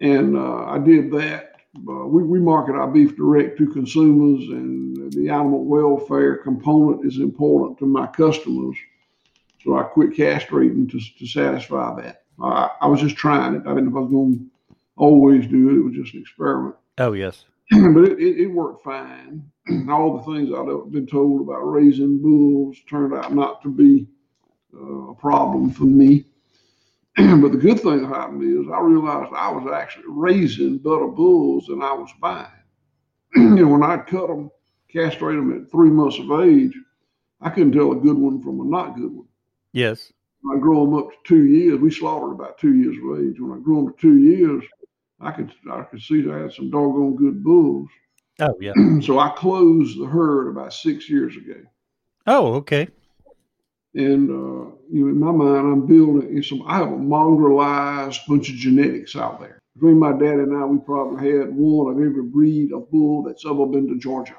and 0.00 0.36
uh, 0.36 0.64
I 0.64 0.78
did 0.78 1.10
that. 1.12 1.46
Uh, 1.88 2.06
we, 2.06 2.22
we 2.24 2.40
market 2.40 2.74
our 2.74 2.88
beef 2.90 3.16
direct 3.16 3.56
to 3.58 3.66
consumers, 3.68 4.48
and 4.48 5.12
the 5.12 5.28
animal 5.28 5.64
welfare 5.64 6.36
component 6.38 7.06
is 7.06 7.18
important 7.18 7.78
to 7.78 7.86
my 7.86 8.06
customers. 8.08 8.76
So 9.62 9.76
I 9.76 9.82
quit 9.84 10.10
castrating 10.10 10.90
to, 10.90 11.00
to 11.18 11.26
satisfy 11.26 12.00
that. 12.02 12.22
I, 12.42 12.70
I 12.80 12.86
was 12.86 13.00
just 13.00 13.16
trying 13.16 13.54
it. 13.54 13.62
I 13.66 13.74
didn't 13.74 13.84
know 13.84 13.90
if 13.90 13.96
I 13.96 14.00
was 14.00 14.10
going 14.10 14.38
to 14.38 14.76
always 14.96 15.46
do 15.46 15.68
it. 15.70 15.76
It 15.76 15.82
was 15.84 15.94
just 15.94 16.14
an 16.14 16.20
experiment. 16.22 16.76
Oh, 16.98 17.12
yes. 17.12 17.44
but 17.70 18.04
it, 18.04 18.18
it, 18.18 18.40
it 18.40 18.46
worked 18.46 18.82
fine. 18.82 19.42
All 19.90 20.18
the 20.18 20.32
things 20.32 20.50
I've 20.54 20.92
been 20.92 21.06
told 21.06 21.42
about 21.42 21.60
raising 21.60 22.20
bulls 22.20 22.78
turned 22.88 23.14
out 23.14 23.34
not 23.34 23.62
to 23.62 23.68
be 23.68 24.06
uh, 24.74 25.10
a 25.10 25.14
problem 25.14 25.70
for 25.70 25.84
me. 25.84 26.26
but 27.16 27.52
the 27.52 27.58
good 27.58 27.80
thing 27.80 28.02
that 28.02 28.08
happened 28.08 28.42
is 28.42 28.70
I 28.72 28.80
realized 28.80 29.32
I 29.34 29.50
was 29.50 29.70
actually 29.72 30.04
raising 30.08 30.78
better 30.78 31.06
bulls 31.06 31.66
than 31.66 31.82
I 31.82 31.92
was 31.92 32.10
buying. 32.20 32.46
you 33.34 33.56
know, 33.56 33.68
when 33.68 33.82
I'd 33.82 34.06
cut 34.06 34.28
them, 34.28 34.50
castrate 34.90 35.36
them 35.36 35.62
at 35.62 35.70
three 35.70 35.90
months 35.90 36.18
of 36.18 36.30
age, 36.40 36.76
I 37.40 37.50
couldn't 37.50 37.72
tell 37.72 37.92
a 37.92 37.96
good 37.96 38.18
one 38.18 38.42
from 38.42 38.60
a 38.60 38.64
not 38.64 38.96
good 38.96 39.12
one. 39.12 39.26
Yes. 39.72 40.12
When 40.42 40.56
I 40.56 40.60
grow 40.60 40.84
them 40.84 40.94
up 40.94 41.10
to 41.10 41.16
two 41.24 41.44
years. 41.44 41.78
We 41.78 41.90
slaughtered 41.90 42.32
about 42.32 42.58
two 42.58 42.74
years 42.74 42.96
of 42.96 43.20
age. 43.20 43.40
When 43.40 43.58
I 43.58 43.62
grew 43.62 43.84
them 43.84 43.94
to 43.94 44.00
two 44.00 44.18
years, 44.18 44.64
I 45.20 45.32
could 45.32 45.52
I 45.70 45.82
could 45.82 46.00
see 46.00 46.28
I 46.30 46.38
had 46.38 46.52
some 46.52 46.70
doggone 46.70 47.16
good 47.16 47.44
bulls. 47.44 47.88
Oh, 48.40 48.56
yeah. 48.60 48.72
so 49.02 49.18
I 49.18 49.30
closed 49.30 50.00
the 50.00 50.06
herd 50.06 50.48
about 50.48 50.72
six 50.72 51.08
years 51.08 51.36
ago. 51.36 51.60
Oh, 52.26 52.54
okay. 52.54 52.88
And 53.94 54.30
uh, 54.30 54.70
you 54.90 55.04
know, 55.04 55.08
in 55.08 55.18
my 55.18 55.32
mind, 55.32 55.72
I'm 55.72 55.86
building 55.86 56.42
some. 56.42 56.62
I 56.66 56.76
have 56.78 56.88
a 56.88 56.96
mongrelized 56.96 58.20
bunch 58.28 58.48
of 58.48 58.54
genetics 58.54 59.16
out 59.16 59.40
there. 59.40 59.58
Between 59.74 59.98
my 59.98 60.12
dad 60.12 60.34
and 60.34 60.56
I, 60.56 60.64
we 60.64 60.78
probably 60.78 61.30
had 61.30 61.54
one 61.54 61.92
of 61.92 62.00
every 62.00 62.22
breed 62.22 62.72
of 62.72 62.90
bull 62.90 63.22
that's 63.22 63.44
ever 63.44 63.66
been 63.66 63.88
to 63.88 63.98
Georgia, 63.98 64.36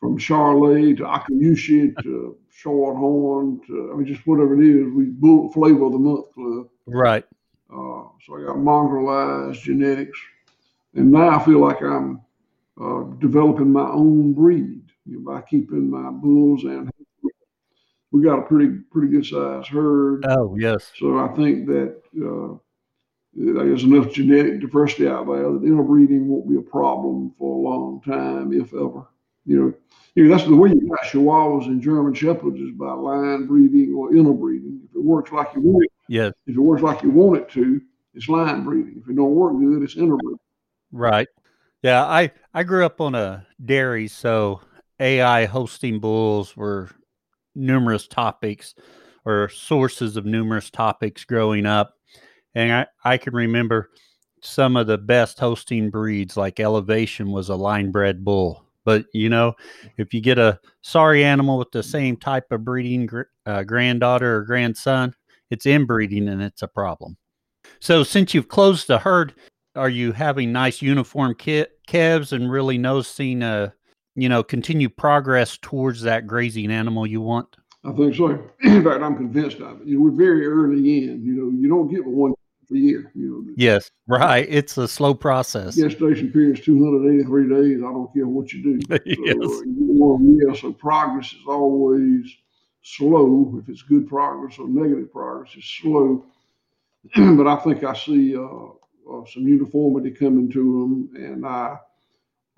from 0.00 0.18
Charolais 0.18 0.96
to 0.98 1.04
Akaushi 1.04 1.94
to 2.02 2.36
Shorthorn 2.62 3.66
to 3.66 3.90
I 3.92 3.96
mean, 3.96 4.06
just 4.06 4.26
whatever 4.26 4.60
it 4.60 4.66
is. 4.66 4.92
We 4.92 5.06
bull 5.06 5.50
flavor 5.52 5.86
of 5.86 5.92
the 5.92 5.98
month 5.98 6.32
club. 6.34 6.68
Right. 6.86 7.24
Uh, 7.70 8.04
so 8.24 8.36
I 8.36 8.44
got 8.44 8.56
mongrelized 8.56 9.62
genetics, 9.62 10.18
and 10.94 11.10
now 11.10 11.40
I 11.40 11.42
feel 11.42 11.60
like 11.60 11.80
I'm 11.80 12.20
uh, 12.80 13.04
developing 13.18 13.72
my 13.72 13.88
own 13.88 14.32
breed 14.32 14.82
you 15.04 15.20
know, 15.20 15.32
by 15.32 15.40
keeping 15.42 15.90
my 15.90 16.10
bulls 16.10 16.64
and 16.64 16.90
we 18.12 18.22
got 18.22 18.38
a 18.38 18.42
pretty 18.42 18.78
pretty 18.90 19.08
good 19.08 19.26
sized 19.26 19.68
herd. 19.68 20.24
Oh, 20.26 20.56
yes. 20.56 20.92
So 20.96 21.18
I 21.18 21.28
think 21.34 21.66
that 21.66 22.00
uh, 22.24 22.56
there's 23.34 23.84
enough 23.84 24.12
genetic 24.12 24.60
diversity 24.60 25.08
out 25.08 25.26
there 25.26 25.52
that 25.52 25.64
interbreeding 25.64 26.28
won't 26.28 26.48
be 26.48 26.56
a 26.56 26.62
problem 26.62 27.34
for 27.38 27.54
a 27.54 27.70
long 27.70 28.00
time, 28.02 28.52
if 28.52 28.72
ever. 28.72 29.06
You 29.44 29.60
know, 29.60 29.74
you 30.14 30.24
know 30.24 30.36
that's 30.36 30.48
the 30.48 30.56
way 30.56 30.70
you 30.70 30.88
got 30.88 31.06
Chihuahuas 31.06 31.66
and 31.66 31.82
German 31.82 32.14
Shepherds 32.14 32.58
is 32.58 32.72
by 32.72 32.92
line 32.92 33.46
breeding 33.46 33.94
or 33.94 34.14
interbreeding. 34.14 34.80
If 34.88 34.96
it 34.96 35.02
works 35.02 35.30
like 35.30 35.48
you 35.54 35.60
want 35.60 35.84
it, 35.84 35.92
Yes. 36.08 36.32
if 36.46 36.56
it 36.56 36.60
works 36.60 36.82
like 36.82 37.02
you 37.02 37.10
want 37.10 37.38
it 37.40 37.48
to, 37.50 37.80
it's 38.14 38.28
line 38.28 38.64
breeding. 38.64 39.00
If 39.02 39.08
it 39.10 39.16
don't 39.16 39.34
work 39.34 39.52
good, 39.58 39.82
it's 39.82 39.96
interbreeding. 39.96 40.38
Right. 40.90 41.28
Yeah, 41.82 42.04
I 42.04 42.32
I 42.54 42.62
grew 42.62 42.84
up 42.84 43.00
on 43.00 43.14
a 43.14 43.46
dairy, 43.64 44.08
so 44.08 44.60
AI 45.00 45.44
Holstein 45.44 46.00
bulls 46.00 46.56
were 46.56 46.90
numerous 47.54 48.06
topics 48.06 48.74
or 49.24 49.48
sources 49.48 50.16
of 50.16 50.24
numerous 50.26 50.70
topics 50.70 51.24
growing 51.24 51.66
up. 51.66 51.94
And 52.54 52.72
I, 52.72 52.86
I 53.04 53.18
can 53.18 53.34
remember 53.34 53.90
some 54.40 54.76
of 54.76 54.86
the 54.86 54.98
best 54.98 55.38
Holstein 55.38 55.90
breeds 55.90 56.36
like 56.36 56.60
Elevation 56.60 57.32
was 57.32 57.48
a 57.48 57.56
line 57.56 57.90
bred 57.90 58.24
bull. 58.24 58.64
But 58.84 59.06
you 59.12 59.28
know, 59.28 59.54
if 59.98 60.14
you 60.14 60.20
get 60.20 60.38
a 60.38 60.60
sorry 60.82 61.24
animal 61.24 61.58
with 61.58 61.72
the 61.72 61.82
same 61.82 62.16
type 62.16 62.50
of 62.52 62.64
breeding 62.64 63.08
uh, 63.44 63.64
granddaughter 63.64 64.36
or 64.36 64.44
grandson, 64.44 65.14
it's 65.50 65.66
inbreeding 65.66 66.28
and 66.28 66.42
it's 66.42 66.62
a 66.62 66.68
problem. 66.68 67.16
So 67.80 68.04
since 68.04 68.32
you've 68.32 68.48
closed 68.48 68.86
the 68.86 68.98
herd, 68.98 69.34
are 69.76 69.88
you 69.88 70.12
having 70.12 70.52
nice 70.52 70.82
uniform 70.82 71.34
ki- 71.34 71.66
calves 71.86 72.32
and 72.32 72.50
really 72.50 72.78
noticing 72.78 73.42
uh 73.42 73.70
you 74.14 74.28
know 74.28 74.42
continued 74.42 74.96
progress 74.96 75.58
towards 75.58 76.02
that 76.02 76.26
grazing 76.26 76.70
animal 76.70 77.06
you 77.06 77.20
want 77.20 77.56
I 77.84 77.92
think 77.92 78.16
so. 78.16 78.26
In 78.64 78.82
fact, 78.82 79.00
I'm 79.00 79.16
convinced 79.16 79.60
of 79.60 79.80
it. 79.80 79.86
You 79.86 79.96
know, 79.96 80.02
we're 80.02 80.10
very 80.10 80.44
early 80.44 80.78
in. 81.04 81.22
You 81.24 81.34
know, 81.34 81.50
you 81.56 81.68
don't 81.68 81.88
get 81.88 82.04
one 82.04 82.32
a 82.72 82.74
year. 82.74 83.12
You 83.14 83.30
know, 83.46 83.54
yes 83.56 83.90
right 84.08 84.44
it's 84.48 84.76
a 84.76 84.88
slow 84.88 85.14
process 85.14 85.76
gestation 85.76 86.32
period 86.32 86.58
is 86.58 86.64
283 86.64 87.48
days. 87.48 87.78
I 87.78 87.82
don't 87.82 88.12
care 88.12 88.26
what 88.26 88.52
you 88.52 88.62
do. 88.62 88.80
So, 88.88 89.22
Yes. 89.24 89.36
uh, 89.40 89.62
well, 89.66 90.18
yeah, 90.22 90.52
so 90.54 90.72
progress 90.72 91.32
is 91.32 91.46
always 91.46 92.26
slow. 92.82 93.60
If 93.62 93.68
it's 93.68 93.82
good 93.82 94.08
progress 94.08 94.58
or 94.58 94.68
negative 94.68 95.12
progress, 95.12 95.52
it's 95.56 95.70
slow. 95.80 96.24
but 97.16 97.46
I 97.46 97.56
think 97.56 97.84
I 97.84 97.94
see 97.94 98.36
uh, 98.36 98.68
uh, 99.12 99.24
some 99.26 99.46
uniformity 99.46 100.10
coming 100.10 100.50
to 100.50 101.08
them, 101.14 101.24
and 101.24 101.46
I, 101.46 101.76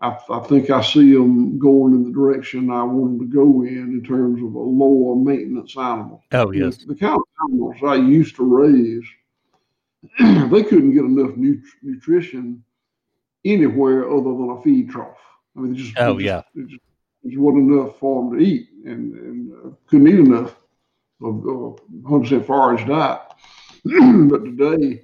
I, 0.00 0.16
I 0.30 0.40
think 0.40 0.70
I 0.70 0.80
see 0.82 1.12
them 1.12 1.58
going 1.58 1.94
in 1.94 2.04
the 2.04 2.12
direction 2.12 2.70
I 2.70 2.82
want 2.84 3.18
them 3.18 3.28
to 3.28 3.34
go 3.34 3.62
in 3.62 3.92
in 3.92 4.02
terms 4.04 4.42
of 4.42 4.54
a 4.54 4.58
lower 4.58 5.16
maintenance 5.16 5.76
animal. 5.76 6.22
oh 6.32 6.50
yes 6.52 6.78
The 6.78 6.94
kind 6.94 7.16
of 7.16 7.22
animals 7.48 7.76
I 7.84 7.96
used 7.96 8.36
to 8.36 8.44
raise, 8.44 9.04
they 10.50 10.62
couldn't 10.62 10.94
get 10.94 11.04
enough 11.04 11.36
nut- 11.36 11.58
nutrition 11.82 12.62
anywhere 13.44 14.08
other 14.10 14.30
than 14.30 14.50
a 14.50 14.62
feed 14.62 14.90
trough. 14.90 15.18
I 15.56 15.60
mean, 15.60 15.72
they 15.72 15.78
just, 15.78 15.98
Oh, 15.98 16.14
just- 16.14 16.24
yeah. 16.24 16.42
it 16.54 16.68
just, 16.68 16.82
just 17.26 17.38
wasn't 17.38 17.70
enough 17.72 17.98
for 17.98 18.22
them 18.30 18.38
to 18.38 18.44
eat, 18.44 18.68
and, 18.84 19.14
and 19.14 19.52
uh, 19.52 19.70
couldn't 19.86 20.08
eat 20.08 20.20
enough 20.20 20.54
of 21.20 21.40
uh, 21.40 21.82
100% 22.08 22.46
forage 22.46 22.86
diet. 22.86 23.20
but 24.30 24.44
today, 24.44 25.02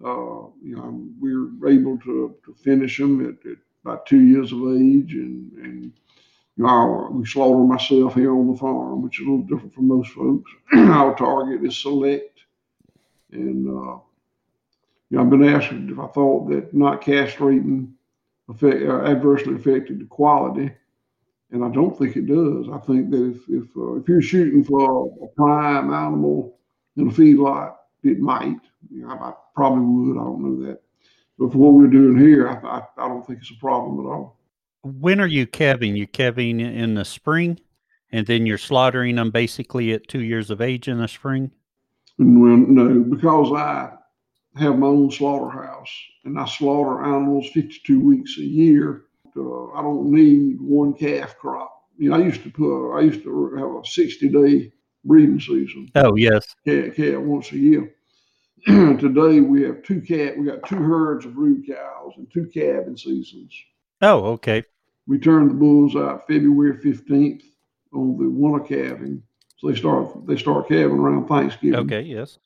you 0.00 0.76
know, 0.76 1.06
we're 1.18 1.68
able 1.70 1.98
to, 1.98 2.34
to 2.44 2.54
finish 2.54 2.98
them 2.98 3.20
at, 3.20 3.50
at 3.50 3.58
about 3.84 4.06
two 4.06 4.20
years 4.20 4.52
of 4.52 4.60
age, 4.60 5.14
and 5.14 5.52
and 5.52 5.92
you 6.56 6.64
know, 6.64 7.08
we 7.12 7.24
slaughter 7.26 7.64
myself 7.64 8.14
here 8.14 8.34
on 8.34 8.50
the 8.50 8.58
farm, 8.58 9.02
which 9.02 9.20
is 9.20 9.26
a 9.26 9.30
little 9.30 9.46
different 9.46 9.74
from 9.74 9.88
most 9.88 10.10
folks. 10.12 10.50
Our 10.74 11.14
target 11.16 11.64
is 11.64 11.78
select, 11.78 12.40
and 13.32 13.66
uh, 13.66 13.98
you 15.10 15.16
know, 15.16 15.22
I've 15.22 15.30
been 15.30 15.44
asked 15.44 15.72
if 15.72 15.98
I 15.98 16.06
thought 16.08 16.48
that 16.50 16.74
not 16.74 17.02
castrating 17.02 17.92
affect, 18.48 18.82
uh, 18.82 19.02
adversely 19.04 19.54
affected 19.54 20.00
the 20.00 20.06
quality, 20.06 20.70
and 21.50 21.64
I 21.64 21.68
don't 21.70 21.96
think 21.98 22.16
it 22.16 22.26
does. 22.26 22.68
I 22.72 22.78
think 22.78 23.10
that 23.10 23.30
if 23.30 23.48
if, 23.48 23.76
uh, 23.76 23.96
if 23.96 24.08
you're 24.08 24.22
shooting 24.22 24.64
for 24.64 25.12
a 25.22 25.26
prime 25.36 25.92
animal 25.92 26.58
in 26.96 27.08
a 27.08 27.10
feedlot, 27.10 27.74
it 28.02 28.18
might. 28.18 28.56
You 28.90 29.02
know, 29.02 29.10
I, 29.10 29.30
I 29.30 29.32
probably 29.54 29.84
would. 29.84 30.20
I 30.20 30.24
don't 30.24 30.42
know 30.42 30.66
that. 30.66 30.80
But 31.38 31.52
for 31.52 31.58
what 31.58 31.74
we're 31.74 31.86
doing 31.86 32.18
here, 32.18 32.48
I, 32.48 32.54
I, 32.66 32.82
I 32.98 33.08
don't 33.08 33.26
think 33.26 33.40
it's 33.40 33.50
a 33.50 33.60
problem 33.60 34.06
at 34.06 34.10
all. 34.10 34.38
when 34.82 35.20
are 35.20 35.26
you 35.26 35.46
calving 35.46 35.96
You're 35.96 36.06
calving 36.06 36.60
in 36.60 36.94
the 36.94 37.04
spring 37.04 37.60
and 38.12 38.26
then 38.26 38.44
you're 38.44 38.58
slaughtering 38.58 39.16
them 39.16 39.30
basically 39.30 39.92
at 39.92 40.08
two 40.08 40.22
years 40.22 40.50
of 40.50 40.60
age 40.60 40.88
in 40.88 40.98
the 40.98 41.08
spring 41.08 41.52
when, 42.20 42.74
no, 42.74 43.00
because 43.00 43.50
I 43.52 43.92
have 44.56 44.78
my 44.78 44.88
own 44.88 45.10
slaughterhouse 45.10 45.90
and 46.24 46.38
I 46.38 46.44
slaughter 46.44 47.02
animals 47.02 47.48
52 47.54 47.98
weeks 47.98 48.36
a 48.36 48.42
year, 48.42 49.04
uh, 49.36 49.72
I 49.72 49.80
don't 49.82 50.10
need 50.10 50.60
one 50.60 50.92
calf 50.92 51.38
crop. 51.38 51.84
You 51.96 52.10
know, 52.10 52.16
I 52.16 52.20
used 52.20 52.42
to 52.42 52.50
put, 52.50 52.94
I 52.96 53.00
used 53.00 53.22
to 53.22 53.54
have 53.56 53.70
a 53.70 53.86
60 53.86 54.28
day 54.28 54.72
breeding 55.04 55.40
season, 55.40 55.90
oh 55.94 56.14
yes 56.16 56.54
calf, 56.66 56.94
calf 56.94 57.18
once 57.18 57.52
a 57.52 57.56
year. 57.56 57.94
Today 58.66 59.40
we 59.40 59.62
have 59.62 59.82
two 59.82 60.02
cat. 60.02 60.36
We 60.36 60.46
got 60.46 60.66
two 60.68 60.76
herds 60.76 61.24
of 61.24 61.34
brood 61.34 61.66
cows 61.66 62.12
and 62.16 62.30
two 62.30 62.46
calving 62.52 62.96
seasons. 62.96 63.54
Oh, 64.02 64.24
okay. 64.32 64.62
We 65.06 65.18
turn 65.18 65.48
the 65.48 65.54
bulls 65.54 65.96
out 65.96 66.26
February 66.26 66.76
fifteenth 66.78 67.42
on 67.92 68.18
the 68.18 68.28
winter 68.28 68.60
calving. 68.60 69.22
So 69.56 69.68
they 69.68 69.76
start 69.76 70.26
they 70.26 70.36
start 70.36 70.68
calving 70.68 70.98
around 70.98 71.26
Thanksgiving. 71.26 71.80
Okay, 71.80 72.02
yes. 72.02 72.38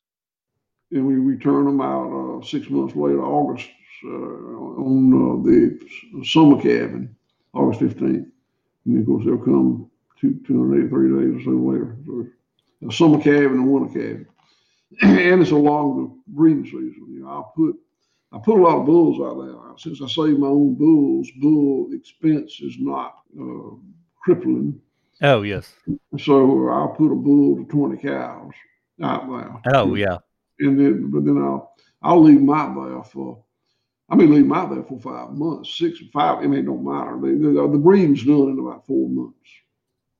and 0.90 1.06
we, 1.06 1.18
we 1.18 1.36
turn 1.36 1.64
them 1.64 1.80
out 1.80 2.10
uh, 2.10 2.44
six 2.44 2.68
months 2.70 2.96
later, 2.96 3.22
August, 3.24 3.68
uh, 4.04 4.08
on 4.08 5.12
uh, 5.12 5.42
the 5.44 6.24
summer 6.24 6.56
calving, 6.60 7.14
August 7.52 7.80
15th. 7.80 8.30
And 8.86 9.00
of 9.00 9.06
course, 9.06 9.24
they'll 9.24 9.38
come 9.38 9.90
two, 10.20 10.40
283 10.46 11.08
days 11.08 11.40
or 11.40 11.44
so 11.44 11.50
later. 11.50 11.96
So, 12.06 12.26
a 12.88 12.92
summer 12.92 13.20
calving 13.20 13.58
and 13.58 13.70
winter 13.70 13.98
calving. 13.98 14.26
and 15.02 15.42
it's 15.42 15.50
along 15.50 15.96
the 16.02 16.32
breeding 16.32 16.64
season. 16.64 17.06
You 17.08 17.24
know, 17.24 17.28
I 17.28 17.42
put 17.56 17.76
I 18.32 18.38
put 18.38 18.58
a 18.58 18.62
lot 18.62 18.78
of 18.80 18.86
bulls 18.86 19.20
out 19.20 19.42
there. 19.44 19.54
Since 19.76 20.02
I 20.02 20.08
save 20.08 20.38
my 20.38 20.48
own 20.48 20.74
bulls, 20.74 21.28
bull 21.40 21.88
expense 21.92 22.60
is 22.60 22.76
not 22.78 23.18
uh, 23.40 23.76
crippling. 24.22 24.80
Oh, 25.22 25.42
yes. 25.42 25.72
So 26.18 26.68
I'll 26.68 26.88
put 26.88 27.12
a 27.12 27.14
bull 27.14 27.56
to 27.56 27.64
20 27.64 27.96
cows 28.02 28.52
out 29.02 29.28
there 29.28 29.74
Oh, 29.74 29.94
yeah. 29.94 30.18
and 30.60 30.78
then 30.78 31.10
but 31.10 31.24
then 31.24 31.38
I'll 31.38 31.74
I'll 32.02 32.22
leave 32.22 32.40
my 32.42 32.72
there 32.74 33.02
for 33.02 33.42
I 34.08 34.16
mean 34.16 34.32
leave 34.32 34.52
out 34.52 34.70
there 34.70 34.82
for 34.84 35.00
five 35.00 35.30
months, 35.32 35.76
six 35.78 35.98
five. 36.12 36.38
I 36.38 36.42
mean 36.46 36.60
it 36.60 36.66
don't 36.66 36.84
matter. 36.84 37.18
They, 37.20 37.32
the, 37.38 37.68
the 37.68 37.78
breeding's 37.78 38.24
done 38.24 38.50
in 38.50 38.58
about 38.58 38.86
four 38.86 39.08
months. 39.08 39.38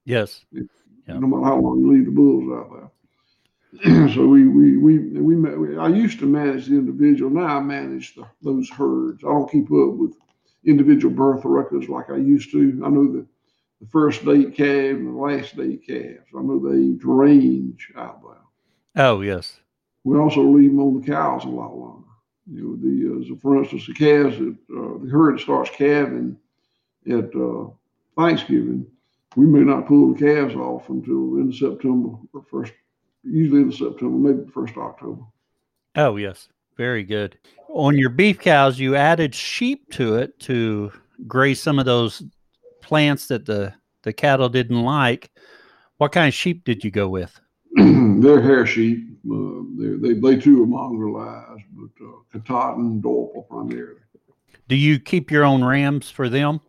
Yes. 0.04 0.44
Yeah. 0.50 0.62
No 1.06 1.26
matter 1.26 1.44
how 1.44 1.58
long 1.58 1.80
you 1.80 1.92
leave 1.92 2.06
the 2.06 2.10
bulls 2.10 2.50
out 2.52 2.70
there. 2.72 4.08
so 4.14 4.26
we 4.26 4.46
we 4.46 4.76
we 4.76 4.98
we, 4.98 5.36
we 5.36 5.76
I 5.76 5.88
used 5.88 6.18
to 6.20 6.26
manage 6.26 6.66
the 6.66 6.74
individual. 6.76 7.30
Now 7.30 7.58
I 7.58 7.60
manage 7.60 8.14
the, 8.14 8.24
those 8.42 8.70
herds. 8.70 9.22
I 9.24 9.28
don't 9.28 9.50
keep 9.50 9.66
up 9.66 9.94
with 9.94 10.14
individual 10.64 11.12
birth 11.12 11.42
records 11.44 11.88
like 11.88 12.10
I 12.10 12.16
used 12.16 12.50
to. 12.52 12.80
I 12.84 12.88
know 12.88 13.12
the 13.12 13.26
the 13.80 13.90
first 13.90 14.24
date 14.24 14.54
calf 14.54 14.96
and 14.96 15.08
the 15.08 15.20
last 15.20 15.56
date 15.56 15.86
calves. 15.86 16.28
I 16.36 16.40
know 16.42 16.58
the 16.58 16.94
age 16.94 17.04
range 17.04 17.92
out 17.96 18.22
there. 18.22 19.04
Oh, 19.04 19.20
yes. 19.20 19.60
We 20.04 20.18
also 20.18 20.42
leave 20.42 20.70
them 20.70 20.80
on 20.80 21.00
the 21.00 21.06
cows 21.06 21.44
a 21.44 21.48
lot 21.48 21.76
longer. 21.76 22.08
You 22.50 22.62
know, 22.62 22.76
the 22.76 23.24
uh, 23.24 23.28
so 23.28 23.36
for 23.40 23.58
instance, 23.58 23.86
the 23.86 23.94
calves 23.94 24.38
that 24.38 24.56
uh, 24.70 24.98
the 25.02 25.08
herd 25.10 25.40
starts 25.40 25.70
calving 25.70 26.36
at 27.08 27.34
uh, 27.34 27.66
Thanksgiving, 28.16 28.86
we 29.36 29.46
may 29.46 29.60
not 29.60 29.86
pull 29.86 30.12
the 30.12 30.18
calves 30.18 30.54
off 30.54 30.88
until 30.88 31.36
in 31.38 31.52
September 31.52 32.16
or 32.32 32.42
first, 32.50 32.72
usually 33.22 33.62
in 33.62 33.72
September, 33.72 34.16
maybe 34.32 34.48
first 34.50 34.76
October. 34.76 35.22
Oh, 35.96 36.16
yes. 36.16 36.48
Very 36.76 37.04
good. 37.04 37.38
On 37.68 37.96
your 37.96 38.10
beef 38.10 38.38
cows, 38.40 38.78
you 38.78 38.96
added 38.96 39.34
sheep 39.34 39.90
to 39.92 40.16
it 40.16 40.38
to 40.40 40.92
graze 41.26 41.62
some 41.62 41.78
of 41.78 41.84
those 41.84 42.22
plants 42.82 43.28
that 43.28 43.46
the, 43.46 43.72
the 44.02 44.12
cattle 44.12 44.48
didn't 44.48 44.82
like. 44.82 45.30
What 45.98 46.12
kind 46.12 46.26
of 46.28 46.34
sheep 46.34 46.64
did 46.64 46.82
you 46.84 46.90
go 46.90 47.08
with? 47.08 47.38
They're 47.76 48.42
hair 48.42 48.66
sheep. 48.66 49.08
Uh, 49.30 49.62
they're, 49.76 49.96
they 49.96 50.12
they 50.14 50.36
too 50.36 50.62
are 50.62 50.66
mongrelized, 50.66 51.64
but 51.74 52.04
uh, 52.04 52.10
Katahdin, 52.32 53.00
Dorper 53.00 53.48
primarily. 53.48 54.00
Do 54.68 54.76
you 54.76 54.98
keep 54.98 55.30
your 55.30 55.44
own 55.44 55.64
rams 55.64 56.10
for 56.10 56.28
them 56.28 56.60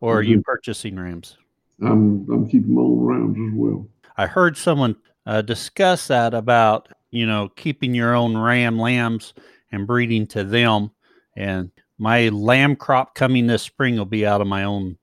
or 0.00 0.18
are 0.18 0.22
you 0.22 0.36
Mm-hmm. 0.36 0.42
purchasing 0.42 0.96
rams? 0.96 1.38
I'm 1.84 2.26
I'm 2.30 2.48
keeping 2.48 2.74
my 2.74 2.82
own 2.82 3.00
rams 3.00 3.36
as 3.36 3.58
well. 3.58 3.86
I 4.16 4.26
heard 4.26 4.56
someone 4.56 4.96
uh, 5.26 5.42
discuss 5.42 6.08
that 6.08 6.34
about, 6.34 6.88
you 7.10 7.26
know, 7.26 7.48
keeping 7.56 7.94
your 7.94 8.14
own 8.14 8.36
ram 8.36 8.78
lambs 8.78 9.34
and 9.70 9.86
breeding 9.86 10.26
to 10.28 10.44
them. 10.44 10.90
And 11.36 11.70
my 11.98 12.28
lamb 12.28 12.76
crop 12.76 13.14
coming 13.14 13.46
this 13.46 13.62
spring 13.62 13.96
will 13.96 14.04
be 14.04 14.26
out 14.26 14.40
of 14.40 14.46
my 14.46 14.64
own 14.64 14.98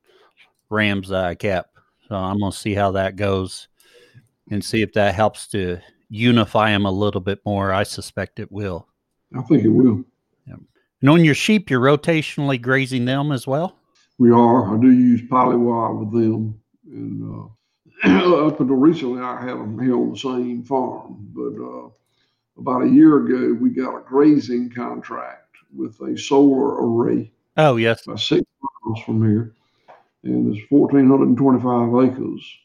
rams 0.69 1.09
that 1.09 1.25
I 1.25 1.35
kept. 1.35 1.75
So 2.07 2.15
I'm 2.15 2.39
going 2.39 2.51
to 2.51 2.57
see 2.57 2.73
how 2.73 2.91
that 2.91 3.15
goes 3.15 3.67
and 4.51 4.63
see 4.63 4.81
if 4.81 4.93
that 4.93 5.15
helps 5.15 5.47
to 5.47 5.79
unify 6.09 6.71
them 6.71 6.85
a 6.85 6.91
little 6.91 7.21
bit 7.21 7.39
more. 7.45 7.71
I 7.71 7.83
suspect 7.83 8.39
it 8.39 8.51
will. 8.51 8.87
I 9.37 9.41
think 9.43 9.63
it 9.63 9.69
will. 9.69 10.03
And 11.01 11.09
on 11.09 11.23
your 11.23 11.35
sheep, 11.35 11.69
you're 11.69 11.79
rotationally 11.79 12.61
grazing 12.61 13.05
them 13.05 13.31
as 13.31 13.47
well? 13.47 13.77
We 14.17 14.31
are. 14.31 14.75
I 14.75 14.79
do 14.81 14.91
use 14.91 15.21
polywire 15.21 15.97
with 15.97 16.11
them, 16.11 16.59
and 16.89 17.49
uh, 18.03 18.45
up 18.47 18.59
until 18.59 18.75
recently, 18.75 19.21
I 19.21 19.39
had 19.41 19.51
them 19.57 19.79
here 19.79 19.95
on 19.95 20.11
the 20.11 20.17
same 20.17 20.63
farm. 20.63 21.27
But 21.33 21.61
uh, 21.61 21.89
about 22.57 22.83
a 22.83 22.89
year 22.89 23.17
ago, 23.25 23.57
we 23.59 23.69
got 23.69 23.97
a 23.97 24.01
grazing 24.03 24.71
contract 24.71 25.55
with 25.75 25.99
a 26.01 26.17
solar 26.17 26.81
array 26.85 27.31
Oh, 27.57 27.75
yes. 27.75 28.05
about 28.05 28.19
six 28.19 28.41
miles 28.85 29.03
from 29.05 29.21
here, 29.21 29.53
and 30.23 30.55
it's 30.55 30.65
1,425 30.69 32.11
acres. 32.11 32.57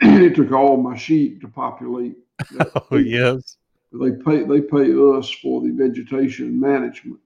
it 0.00 0.36
took 0.36 0.52
all 0.52 0.76
my 0.76 0.96
sheep 0.96 1.40
to 1.40 1.48
populate. 1.48 2.16
Oh, 2.90 2.96
yes. 2.96 3.56
they 3.92 4.12
pay 4.12 4.44
they 4.44 4.60
pay 4.60 4.92
us 4.92 5.28
for 5.42 5.60
the 5.60 5.72
vegetation 5.72 6.58
management. 6.58 7.18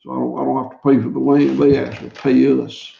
So 0.00 0.10
I 0.12 0.16
don't 0.16 0.38
I 0.38 0.44
don't 0.44 0.62
have 0.62 0.72
to 0.72 0.88
pay 0.88 1.02
for 1.02 1.08
the 1.08 1.18
land. 1.18 1.58
They 1.58 1.78
actually 1.78 2.10
pay 2.10 2.46
us. 2.62 2.92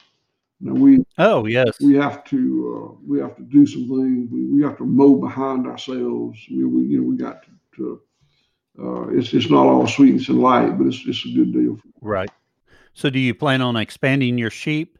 Now 0.60 0.72
we 0.72 1.04
Oh, 1.18 1.46
yes. 1.46 1.78
we 1.80 1.94
have 1.94 2.24
to 2.24 2.38
uh, 2.74 3.00
we 3.06 3.20
have 3.20 3.36
to 3.36 3.42
do 3.42 3.66
some 3.66 3.88
things. 3.88 4.30
We, 4.30 4.46
we 4.46 4.62
have 4.62 4.78
to 4.78 4.84
mow 4.84 5.16
behind 5.16 5.66
ourselves. 5.66 6.38
We, 6.50 6.64
we 6.64 6.82
you 6.82 7.00
know 7.00 7.08
we 7.08 7.16
got 7.16 7.42
to. 7.44 7.50
to 7.76 8.00
uh, 8.76 9.08
it's 9.10 9.32
it's 9.32 9.50
not 9.50 9.66
all 9.66 9.86
sweetness 9.86 10.28
and 10.28 10.40
light, 10.40 10.76
but 10.78 10.86
it's 10.86 11.02
it's 11.06 11.24
a 11.26 11.34
good 11.34 11.52
deal. 11.52 11.78
Right. 12.00 12.30
So, 12.92 13.10
do 13.10 13.18
you 13.18 13.34
plan 13.34 13.60
on 13.62 13.76
expanding 13.76 14.38
your 14.38 14.50
sheep, 14.50 14.98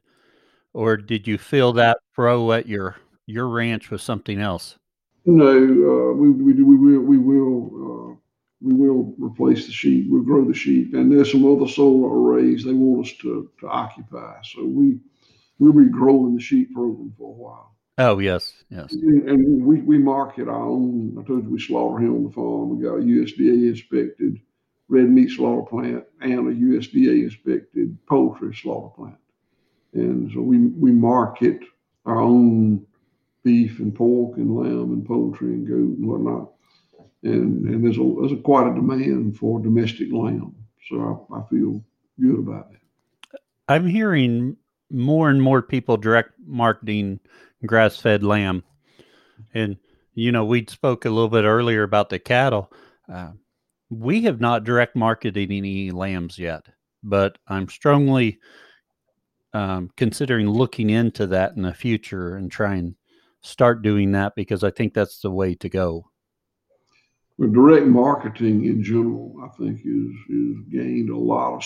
or 0.73 0.97
did 0.97 1.27
you 1.27 1.39
fill 1.39 1.73
that 1.75 1.99
row 2.17 2.53
at 2.53 2.69
your 2.69 2.97
your 3.27 3.49
ranch 3.49 3.91
with 3.91 4.01
something 4.01 4.41
else? 4.41 4.77
No, 5.25 5.49
uh, 5.49 6.15
we 6.15 6.31
we 6.31 6.53
do 6.53 6.67
we 6.67 6.77
will 6.77 7.01
we 7.01 7.19
will 7.19 8.13
uh, 8.13 8.17
we 8.61 8.75
will 8.75 9.15
replace 9.19 9.67
the 9.67 9.73
sheep. 9.73 10.07
We'll 10.09 10.23
grow 10.23 10.45
the 10.45 10.55
sheep, 10.55 10.95
and 10.95 11.11
there's 11.11 11.33
some 11.33 11.45
other 11.45 11.69
solar 11.69 12.09
arrays 12.09 12.65
they 12.65 12.73
want 12.73 13.07
us 13.07 13.13
to 13.23 13.51
to 13.61 13.69
occupy. 13.69 14.37
So 14.43 14.65
we 14.65 14.99
we'll 15.59 15.73
be 15.73 15.91
growing 15.91 16.37
the 16.37 16.43
sheep 16.43 16.73
program 16.73 17.13
for 17.17 17.31
a 17.31 17.33
while. 17.33 17.75
Oh, 17.97 18.19
yes, 18.19 18.53
yes. 18.71 18.93
And 18.93 19.29
and 19.29 19.65
we, 19.65 19.81
we 19.81 19.99
market 19.99 20.49
our 20.49 20.63
own. 20.63 21.17
I 21.19 21.27
told 21.27 21.45
you 21.45 21.51
we 21.51 21.61
slaughter 21.61 22.01
here 22.01 22.11
on 22.11 22.25
the 22.25 22.31
farm. 22.31 22.77
We 22.77 22.85
got 22.85 22.97
a 22.97 23.03
USDA 23.03 23.69
inspected 23.69 24.41
red 24.89 25.09
meat 25.09 25.31
slaughter 25.31 25.69
plant 25.69 26.05
and 26.21 26.49
a 26.49 26.53
USDA 26.53 27.25
inspected 27.25 27.97
poultry 28.07 28.55
slaughter 28.55 28.95
plant. 28.95 29.19
And 29.93 30.31
so 30.33 30.41
we, 30.41 30.59
we 30.59 30.91
market 30.91 31.61
our 32.05 32.21
own 32.21 32.85
beef 33.45 33.79
and 33.79 33.95
pork 33.95 34.37
and 34.37 34.57
lamb 34.57 34.93
and 34.93 35.07
poultry 35.07 35.49
and 35.49 35.67
goat 35.67 35.99
and 35.99 36.07
whatnot. 36.07 36.51
And, 37.23 37.65
and 37.67 37.85
there's 37.85 37.99
a, 37.99 38.15
there's 38.21 38.33
a 38.33 38.43
quite 38.43 38.71
a 38.71 38.75
demand 38.75 39.39
for 39.39 39.61
domestic 39.61 40.13
lamb. 40.13 40.55
So 40.89 41.27
I, 41.31 41.39
I 41.39 41.43
feel 41.49 41.83
good 42.21 42.39
about 42.39 42.71
that. 42.73 43.41
I'm 43.69 43.87
hearing 43.87 44.57
more 44.91 45.31
and 45.31 45.41
more 45.41 45.63
people 45.63 45.97
direct 45.97 46.33
marketing 46.47 47.21
grass 47.67 47.97
fed 47.97 48.23
lamb. 48.23 48.63
And, 49.55 49.77
you 50.15 50.33
know, 50.33 50.45
we 50.45 50.67
spoke 50.67 51.05
a 51.05 51.11
little 51.11 51.29
bit 51.29 51.45
earlier 51.45 51.83
about 51.83 52.09
the 52.09 52.19
cattle. 52.19 52.73
Uh, 53.13 53.33
we 53.91 54.23
have 54.23 54.41
not 54.41 54.65
direct 54.65 54.97
marketed 54.97 55.51
any 55.51 55.91
lambs 55.91 56.39
yet, 56.39 56.67
but 57.03 57.39
I'm 57.47 57.69
strongly 57.69 58.39
um, 59.53 59.91
considering 59.97 60.49
looking 60.49 60.91
into 60.91 61.27
that 61.29 61.57
in 61.57 61.63
the 61.63 61.75
future 61.75 62.37
and 62.37 62.51
try 62.51 62.75
and 62.75 62.95
start 63.41 63.83
doing 63.83 64.13
that 64.13 64.35
because 64.35 64.65
I 64.65 64.71
think 64.71 64.95
that's 64.95 65.21
the 65.21 65.31
way 65.31 65.55
to 65.57 65.69
go. 65.69 66.11
But 67.39 67.53
direct 67.53 67.87
marketing 67.87 68.65
in 68.65 68.83
general, 68.83 69.35
I 69.43 69.49
think, 69.57 69.81
is 69.81 70.13
is 70.29 70.57
gained 70.71 71.11
a 71.11 71.17
lot 71.17 71.55
of 71.55 71.63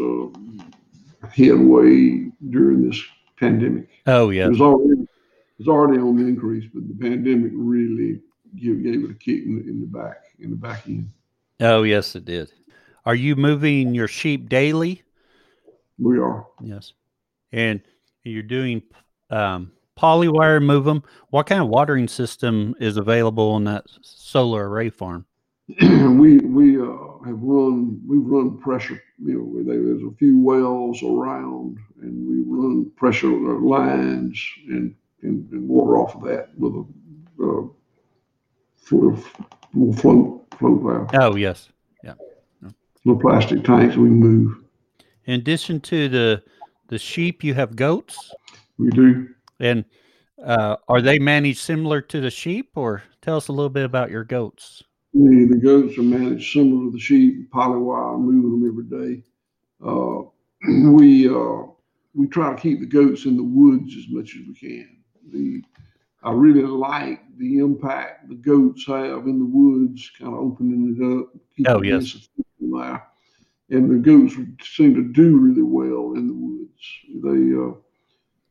uh, 0.00 0.64
headway 1.32 2.30
during 2.50 2.88
this 2.88 3.00
pandemic. 3.38 3.88
Oh, 4.06 4.30
yeah, 4.30 4.46
It 4.46 4.50
yes. 4.50 4.50
was 4.50 4.60
already 4.60 5.02
it 5.02 5.58
was 5.58 5.68
already 5.68 6.00
on 6.00 6.16
the 6.16 6.26
increase, 6.26 6.68
but 6.72 6.86
the 6.88 6.94
pandemic 6.94 7.52
really 7.54 8.20
gave, 8.56 8.82
gave 8.82 9.04
it 9.04 9.10
a 9.10 9.14
kick 9.14 9.44
in 9.44 9.56
the, 9.56 9.70
in 9.70 9.80
the 9.80 9.86
back 9.86 10.16
in 10.40 10.50
the 10.50 10.56
back 10.56 10.86
end. 10.86 11.10
Oh, 11.60 11.82
yes, 11.82 12.16
it 12.16 12.24
did. 12.24 12.50
Are 13.06 13.14
you 13.14 13.36
moving 13.36 13.94
your 13.94 14.08
sheep 14.08 14.48
daily? 14.48 15.02
We 15.98 16.18
are. 16.18 16.46
Yes. 16.60 16.92
And 17.52 17.80
you're 18.24 18.42
doing 18.42 18.82
um, 19.30 19.70
polywire 19.96 20.62
move 20.62 20.84
them. 20.84 21.02
What 21.30 21.46
kind 21.46 21.62
of 21.62 21.68
watering 21.68 22.08
system 22.08 22.74
is 22.80 22.96
available 22.96 23.50
on 23.50 23.64
that 23.64 23.84
solar 24.02 24.68
array 24.68 24.90
farm? 24.90 25.26
we 25.80 26.38
we 26.38 26.80
uh, 26.80 27.13
have 27.24 27.40
run 27.40 28.00
we've 28.06 28.26
run 28.26 28.58
pressure. 28.58 29.02
You 29.22 29.64
know, 29.64 29.64
there's 29.64 30.02
a 30.02 30.16
few 30.16 30.38
wells 30.38 31.02
around, 31.02 31.78
and 32.02 32.28
we 32.28 32.42
run 32.46 32.90
pressure 32.96 33.28
lines 33.28 34.40
and 34.68 34.94
and, 35.22 35.50
and 35.52 35.68
water 35.68 35.96
off 35.96 36.14
of 36.14 36.22
that 36.24 36.50
with 36.58 36.74
a 36.74 36.84
uh, 37.42 37.66
float 38.76 39.18
float 40.58 40.82
valve. 40.82 41.10
Oh, 41.14 41.36
yes. 41.36 41.70
Yeah. 42.02 42.14
Little 43.04 43.20
plastic 43.20 43.64
tanks 43.64 43.96
we 43.96 44.08
move. 44.08 44.56
In 45.24 45.34
addition 45.34 45.80
to 45.80 46.08
the 46.08 46.42
the 46.88 46.98
sheep, 46.98 47.42
you 47.42 47.54
have 47.54 47.76
goats. 47.76 48.32
We 48.78 48.90
do. 48.90 49.28
And 49.60 49.84
uh, 50.44 50.76
are 50.88 51.00
they 51.00 51.18
managed 51.18 51.60
similar 51.60 52.00
to 52.02 52.20
the 52.20 52.30
sheep, 52.30 52.72
or 52.74 53.02
tell 53.22 53.36
us 53.36 53.48
a 53.48 53.52
little 53.52 53.70
bit 53.70 53.84
about 53.84 54.10
your 54.10 54.24
goats? 54.24 54.82
The, 55.14 55.46
the 55.48 55.58
goats 55.58 55.96
are 55.96 56.02
managed 56.02 56.52
similar 56.52 56.86
to 56.86 56.90
the 56.90 56.98
sheep, 56.98 57.50
polywire, 57.52 58.20
move 58.20 58.50
them 58.50 58.68
every 58.68 59.14
day. 59.14 59.22
Uh, 59.84 60.22
we 60.92 61.28
uh, 61.28 61.66
we 62.14 62.26
try 62.26 62.52
to 62.52 62.60
keep 62.60 62.80
the 62.80 62.86
goats 62.86 63.24
in 63.24 63.36
the 63.36 63.44
woods 63.44 63.96
as 63.96 64.08
much 64.08 64.34
as 64.34 64.42
we 64.46 64.54
can. 64.54 64.96
The 65.30 65.62
I 66.24 66.32
really 66.32 66.62
like 66.62 67.20
the 67.36 67.58
impact 67.58 68.28
the 68.28 68.34
goats 68.34 68.86
have 68.86 69.26
in 69.26 69.38
the 69.38 69.44
woods, 69.44 70.10
kind 70.18 70.32
of 70.32 70.40
opening 70.40 70.96
it 70.96 71.20
up. 71.20 71.76
Oh 71.76 71.82
yes. 71.82 72.28
There. 72.60 73.06
And 73.70 73.90
the 73.90 73.98
goats 73.98 74.34
seem 74.62 74.94
to 74.94 75.12
do 75.12 75.38
really 75.38 75.62
well 75.62 76.14
in 76.16 76.26
the 76.26 76.34
woods. 76.34 76.64
They 77.22 77.54
uh, 77.54 77.80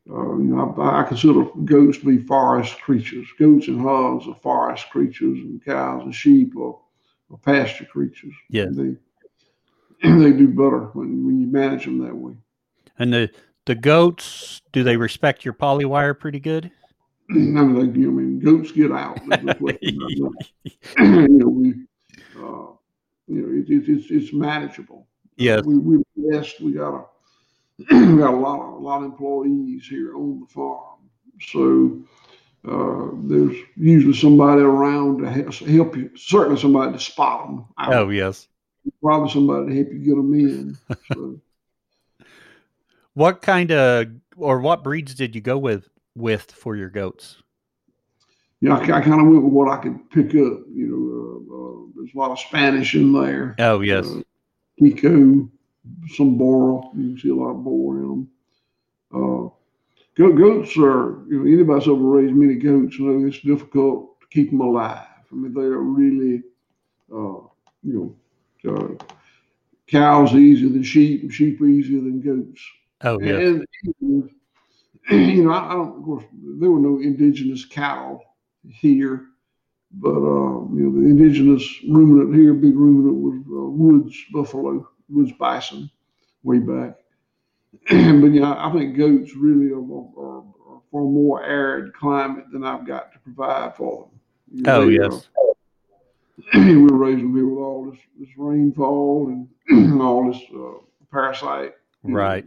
uh, 0.10 0.38
you 0.38 0.44
know, 0.44 0.76
I, 0.78 1.02
I, 1.02 1.04
consider 1.04 1.46
goats 1.64 2.00
to 2.00 2.06
be 2.06 2.18
forest 2.26 2.78
creatures. 2.82 3.28
Goats 3.40 3.68
and 3.70 3.80
hogs 3.80 4.28
are 4.28 4.36
forest 4.36 4.90
creatures, 4.90 5.40
and 5.40 5.64
cows 5.64 6.04
and 6.04 6.14
sheep 6.14 6.58
are, 6.58 6.76
are 7.32 7.38
pasture 7.38 7.86
creatures. 7.86 8.34
Yeah, 8.50 8.66
they 8.70 8.96
they 10.04 10.34
do 10.34 10.50
better 10.50 10.90
when, 10.94 11.26
when 11.26 11.40
you 11.40 11.48
manage 11.48 11.86
them 11.86 12.00
that 12.00 12.16
way. 12.16 12.34
And 13.00 13.14
the 13.14 13.32
the 13.66 13.76
goats, 13.76 14.62
do 14.74 14.84
they 14.84 14.98
respect 14.98 15.46
your 15.46 15.54
polywire 15.54 16.18
pretty 16.20 16.42
good? 16.42 16.70
I 17.30 17.34
mean, 17.34 17.74
they, 17.76 17.82
I 17.82 18.12
mean, 18.12 18.40
goats 18.40 18.74
get 18.74 18.92
out. 18.92 19.22
you 19.82 21.28
know, 21.30 21.48
we, 21.48 21.70
uh, 22.36 22.76
you 23.28 23.42
know, 23.42 23.62
it, 23.62 23.70
it, 23.70 23.90
it's 23.90 24.12
it's 24.12 24.34
manageable. 24.34 25.08
Yeah, 25.38 25.62
we 25.64 25.78
we 25.78 26.04
blessed. 26.18 26.60
We 26.60 26.74
got 26.74 26.94
a 26.94 27.06
got 27.90 28.34
a 28.34 28.38
lot 28.38 28.60
of 28.60 28.74
a 28.74 28.80
lot 28.80 28.98
of 28.98 29.06
employees 29.06 29.88
here 29.88 30.16
on 30.16 30.42
the 30.42 30.46
farm, 30.48 31.00
so 31.42 32.04
uh, 32.68 33.10
there's 33.24 33.58
usually 33.76 34.14
somebody 34.14 34.62
around 34.62 35.20
to 35.20 35.30
help 35.66 35.98
you. 35.98 36.12
Certainly, 36.16 36.62
somebody 36.62 36.94
to 36.94 37.00
spot 37.00 37.48
them. 37.48 37.66
Out. 37.80 37.94
Oh 37.94 38.10
yes, 38.10 38.48
probably 39.02 39.32
somebody 39.32 39.70
to 39.70 39.76
help 39.76 39.94
you 39.94 40.00
get 40.00 40.16
them 40.16 40.34
in. 40.34 40.78
So. 41.14 41.40
what 43.14 43.42
kind 43.42 43.72
of 43.72 44.08
or 44.38 44.60
what 44.60 44.84
breeds 44.84 45.14
did 45.16 45.36
you 45.36 45.42
go 45.42 45.58
with 45.58 45.90
with 46.16 46.52
for 46.52 46.76
your 46.76 46.90
goats? 46.90 47.38
Yeah, 48.62 48.78
I, 48.78 48.82
I 48.82 49.02
kind 49.02 49.20
of 49.20 49.28
went 49.28 49.44
with 49.44 49.54
what 49.54 49.68
I 49.68 49.78
could 49.82 50.10
pick 50.10 50.28
up. 50.28 50.64
You 50.72 50.88
know, 50.88 51.54
uh, 51.54 51.56
uh, 51.56 51.86
there's 51.96 52.16
a 52.16 52.18
lot 52.18 52.32
of 52.32 52.40
Spanish 52.40 52.96
in 52.96 53.12
there. 53.12 53.56
Oh 53.60 53.82
yes, 53.82 54.08
uh, 54.08 54.22
Kiko, 54.82 55.50
some 56.16 56.38
Boer. 56.38 56.84
You 56.96 57.10
can 57.10 57.20
see 57.20 57.30
a 57.30 57.36
lot 57.36 57.52
of 57.52 57.64
Boer 57.64 57.98
in 57.98 58.08
them. 58.08 58.30
Uh, 59.14 59.50
goats 60.16 60.78
are, 60.78 61.24
you 61.28 61.40
know, 61.40 61.46
anybody 61.46 61.80
that's 61.80 61.88
ever 61.88 61.96
raised 61.96 62.34
many 62.34 62.56
goats 62.56 63.00
know 63.00 63.26
it's 63.26 63.40
difficult 63.40 64.20
to 64.22 64.28
keep 64.32 64.52
them 64.52 64.62
alive. 64.62 65.08
I 65.32 65.36
mean, 65.36 65.54
they 65.54 65.62
are 65.62 65.82
really, 65.82 66.44
uh, 67.12 67.48
you 67.84 68.16
know, 68.64 68.76
uh, 68.76 69.04
cows 69.88 70.34
easier 70.34 70.70
than 70.70 70.84
sheep, 70.84 71.24
and 71.24 71.34
sheep 71.34 71.62
easier 71.62 72.02
than 72.02 72.22
goats. 72.22 72.62
Oh, 73.02 73.20
yeah. 73.20 73.38
And, 73.38 73.68
you 75.10 75.44
know, 75.44 75.52
I, 75.52 75.72
I, 75.72 75.74
don't, 75.74 75.98
of 75.98 76.04
course, 76.04 76.24
there 76.60 76.72
were 76.72 76.80
no 76.80 77.02
indigenous 77.02 77.66
cattle 77.66 78.24
here, 78.68 79.26
but, 79.92 80.10
uh, 80.10 80.66
you 80.74 80.90
know, 80.90 81.02
the 81.02 81.08
indigenous 81.08 81.68
ruminant 81.90 82.36
here, 82.36 82.54
big 82.54 82.76
ruminant 82.76 83.16
was 83.16 83.36
uh, 83.48 83.70
woods 83.70 84.16
buffalo 84.32 84.88
was 85.10 85.32
bison 85.34 85.90
way 86.44 86.60
back. 86.60 86.96
but 87.90 88.28
yeah, 88.28 88.54
I 88.58 88.72
think 88.72 88.96
goats 88.98 89.36
really 89.36 89.72
are, 89.72 89.82
are, 89.82 90.40
are, 90.40 90.82
for 90.92 91.02
a 91.02 91.06
more 91.06 91.44
arid 91.44 91.94
climate 91.94 92.46
than 92.52 92.64
I've 92.64 92.86
got 92.86 93.12
to 93.14 93.20
provide 93.20 93.76
for 93.76 94.04
them. 94.04 94.20
You 94.52 94.62
know, 94.64 94.82
oh 94.82 94.88
yes. 94.90 95.28
Uh, 95.38 95.54
we're 96.54 96.96
raising 96.96 97.34
here 97.34 97.48
with 97.48 97.60
all 97.60 97.90
this, 97.90 98.00
this 98.20 98.30
rainfall 98.38 99.48
and 99.70 100.02
all 100.02 100.32
this 100.32 100.42
uh, 100.56 100.84
parasite. 101.12 101.74
Right. 102.04 102.46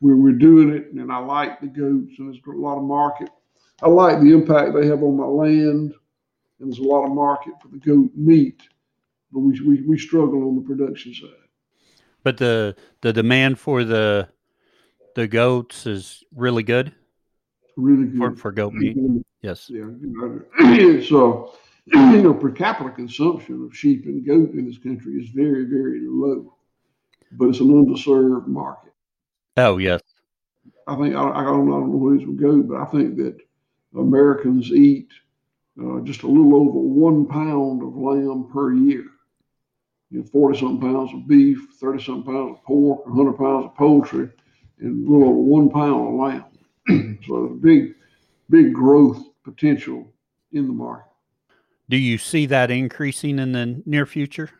We're, 0.00 0.16
we're 0.16 0.32
doing 0.32 0.70
it, 0.70 0.92
and 0.92 1.10
I 1.10 1.18
like 1.18 1.60
the 1.60 1.66
goats, 1.66 2.18
and 2.18 2.32
there's 2.32 2.42
a 2.46 2.50
lot 2.50 2.76
of 2.76 2.84
market. 2.84 3.30
I 3.82 3.88
like 3.88 4.20
the 4.20 4.32
impact 4.32 4.74
they 4.74 4.86
have 4.86 5.02
on 5.02 5.16
my 5.16 5.26
land, 5.26 5.94
and 6.60 6.72
there's 6.72 6.78
a 6.78 6.82
lot 6.82 7.04
of 7.04 7.12
market 7.12 7.54
for 7.60 7.68
the 7.68 7.78
goat 7.78 8.10
meat 8.14 8.62
but 9.32 9.40
we, 9.40 9.60
we, 9.60 9.82
we 9.82 9.98
struggle 9.98 10.48
on 10.48 10.56
the 10.56 10.62
production 10.62 11.14
side. 11.14 11.30
But 12.22 12.36
the 12.38 12.76
the 13.00 13.12
demand 13.12 13.58
for 13.58 13.84
the 13.84 14.28
the 15.14 15.26
goats 15.26 15.86
is 15.86 16.24
really 16.34 16.62
good. 16.62 16.92
Really 17.76 18.06
good 18.06 18.18
for, 18.18 18.36
for 18.36 18.52
goat 18.52 18.74
meat. 18.74 18.96
Yes. 19.42 19.70
Yeah. 19.70 19.84
So 21.08 21.54
you 21.86 22.22
know, 22.22 22.34
per 22.34 22.50
capita 22.50 22.90
consumption 22.90 23.64
of 23.64 23.76
sheep 23.76 24.04
and 24.04 24.26
goat 24.26 24.52
in 24.52 24.66
this 24.66 24.78
country 24.78 25.14
is 25.14 25.30
very 25.30 25.64
very 25.64 26.00
low, 26.02 26.54
but 27.32 27.48
it's 27.48 27.60
an 27.60 27.68
underserved 27.68 28.46
market. 28.46 28.92
Oh 29.56 29.78
yes. 29.78 30.02
I 30.86 30.96
think 30.96 31.14
I, 31.14 31.22
I 31.22 31.44
don't 31.44 31.68
I 31.68 31.80
don't 31.80 31.90
know 31.90 31.96
what 31.96 32.14
it 32.14 32.22
is 32.22 32.26
with 32.26 32.40
goat, 32.40 32.68
but 32.68 32.80
I 32.80 32.84
think 32.86 33.16
that 33.16 33.38
Americans 33.96 34.70
eat 34.70 35.08
uh, 35.80 36.00
just 36.00 36.24
a 36.24 36.26
little 36.26 36.56
over 36.56 36.78
one 36.78 37.26
pound 37.26 37.82
of 37.82 37.96
lamb 37.96 38.50
per 38.52 38.74
year 38.74 39.04
you 40.10 40.20
know, 40.20 40.24
40 40.24 40.58
something 40.58 40.80
pounds 40.80 41.12
of 41.12 41.26
beef, 41.26 41.58
30 41.80 42.02
something 42.02 42.32
pounds 42.32 42.58
of 42.58 42.64
pork, 42.64 43.06
100 43.06 43.32
pounds 43.34 43.66
of 43.66 43.74
poultry, 43.74 44.30
and 44.80 45.06
a 45.06 45.10
little 45.10 45.28
over 45.28 45.38
one 45.38 45.68
pound 45.70 46.08
of 46.08 46.14
lamb. 46.14 47.18
so 47.26 47.46
there's 47.46 47.60
big, 47.60 47.94
big 48.48 48.72
growth 48.72 49.22
potential 49.44 50.06
in 50.52 50.66
the 50.66 50.72
market. 50.72 51.04
Do 51.88 51.96
you 51.96 52.18
see 52.18 52.46
that 52.46 52.70
increasing 52.70 53.38
in 53.38 53.52
the 53.52 53.82
near 53.86 54.06
future? 54.06 54.50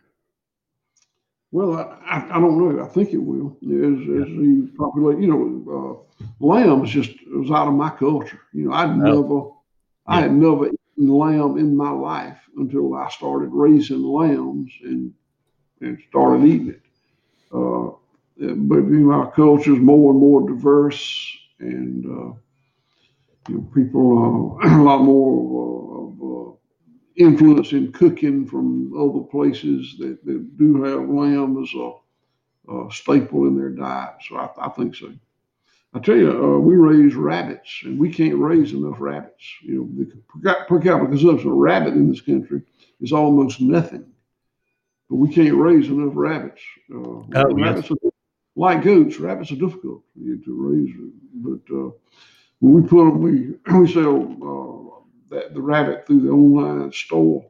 Well, 1.50 1.76
I, 1.76 1.82
I, 2.06 2.37
I 2.37 2.40
don't 2.40 2.58
know. 2.58 2.84
I 2.84 2.88
think 2.88 3.11
it 3.12 3.18
will. 3.18 3.56
As, 3.62 3.68
yeah. 4.06 4.22
as 4.22 4.28
the 4.28 4.70
population, 4.76 5.22
you 5.22 5.28
know, 5.28 6.04
uh, 6.11 6.24
lamb 6.44 6.84
is 6.84 6.90
just 6.90 7.11
it 7.11 7.32
was 7.32 7.50
out 7.50 7.68
of 7.68 7.74
my 7.74 7.90
culture. 7.90 8.40
You 8.52 8.68
know, 8.68 8.74
I'd 8.74 8.96
never, 8.96 9.18
yeah. 9.18 9.50
I 10.06 10.20
had 10.22 10.32
never 10.32 10.66
eaten 10.66 11.08
lamb 11.08 11.56
in 11.56 11.76
my 11.76 11.90
life 11.90 12.38
until 12.56 12.94
I 12.94 13.08
started 13.11 13.50
raising 13.52 14.02
lambs 14.02 14.72
and 14.82 15.12
and 15.80 15.98
started 16.08 16.46
eating 16.46 16.70
it. 16.70 16.82
Uh, 17.52 17.90
but 18.38 18.76
you 18.76 19.00
know, 19.06 19.12
our 19.12 19.32
culture 19.32 19.72
is 19.72 19.80
more 19.80 20.12
and 20.12 20.20
more 20.20 20.48
diverse, 20.48 21.36
and 21.58 22.04
uh, 22.06 22.32
you 23.48 23.56
know, 23.56 23.70
people 23.74 24.58
uh, 24.62 24.68
a 24.80 24.82
lot 24.82 25.02
more 25.02 26.08
of, 26.08 26.22
uh, 26.22 26.56
influence 27.16 27.72
in 27.72 27.90
cooking 27.92 28.46
from 28.46 28.92
other 28.96 29.24
places 29.24 29.96
that, 29.98 30.24
that 30.24 30.56
do 30.56 30.82
have 30.84 31.08
lamb 31.08 31.60
as 31.60 31.70
a, 31.74 32.72
a, 32.72 32.92
staple 32.92 33.46
in 33.46 33.58
their 33.58 33.70
diet. 33.70 34.14
So 34.28 34.36
I, 34.36 34.50
I 34.66 34.68
think 34.68 34.94
so. 34.94 35.12
I 35.94 35.98
tell 35.98 36.16
you, 36.16 36.30
uh, 36.30 36.58
we 36.58 36.76
raise 36.76 37.14
rabbits, 37.14 37.80
and 37.84 37.98
we 37.98 38.12
can't 38.12 38.36
raise 38.36 38.72
enough 38.72 39.00
rabbits. 39.00 39.42
You 39.62 39.90
know, 39.96 40.04
the 40.04 40.64
per 40.68 40.78
capita 40.78 41.08
consumption 41.08 41.50
of 41.50 41.56
rabbit 41.56 41.94
in 41.94 42.08
this 42.10 42.20
country 42.20 42.62
is 43.00 43.12
almost 43.12 43.60
nothing 43.60 44.06
we 45.16 45.32
can't 45.32 45.54
raise 45.54 45.88
enough 45.88 46.12
rabbits. 46.14 46.60
Uh, 46.92 46.98
oh, 46.98 47.26
rabbits 47.34 47.90
yes. 47.90 47.98
are, 48.04 48.10
like 48.56 48.82
goats, 48.82 49.18
rabbits 49.18 49.52
are 49.52 49.56
difficult 49.56 50.02
to 50.16 50.42
raise. 50.46 50.94
But 51.34 51.74
uh, 51.74 51.90
when 52.60 52.74
we 52.74 52.82
put 52.82 53.04
them, 53.04 53.20
we 53.20 53.54
we 53.78 53.92
sell 53.92 54.20
uh, 54.20 55.34
that 55.34 55.54
the 55.54 55.60
rabbit 55.60 56.06
through 56.06 56.20
the 56.20 56.30
online 56.30 56.92
store, 56.92 57.44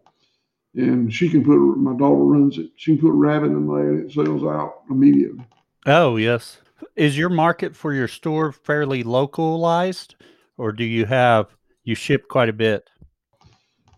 and 0.74 1.12
she 1.12 1.28
can 1.28 1.44
put 1.44 1.58
my 1.76 1.96
daughter 1.96 2.16
runs 2.16 2.58
it. 2.58 2.70
She 2.76 2.92
can 2.92 3.00
put 3.00 3.10
a 3.10 3.18
rabbit 3.18 3.46
in 3.46 3.66
there, 3.66 3.90
and 3.90 4.10
it 4.10 4.12
sells 4.12 4.44
out 4.44 4.82
immediately. 4.90 5.44
Oh 5.86 6.16
yes, 6.16 6.58
is 6.94 7.18
your 7.18 7.30
market 7.30 7.74
for 7.74 7.92
your 7.92 8.08
store 8.08 8.52
fairly 8.52 9.02
localized, 9.02 10.14
or 10.56 10.70
do 10.72 10.84
you 10.84 11.06
have 11.06 11.56
you 11.82 11.96
ship 11.96 12.28
quite 12.28 12.48
a 12.48 12.52
bit? 12.52 12.88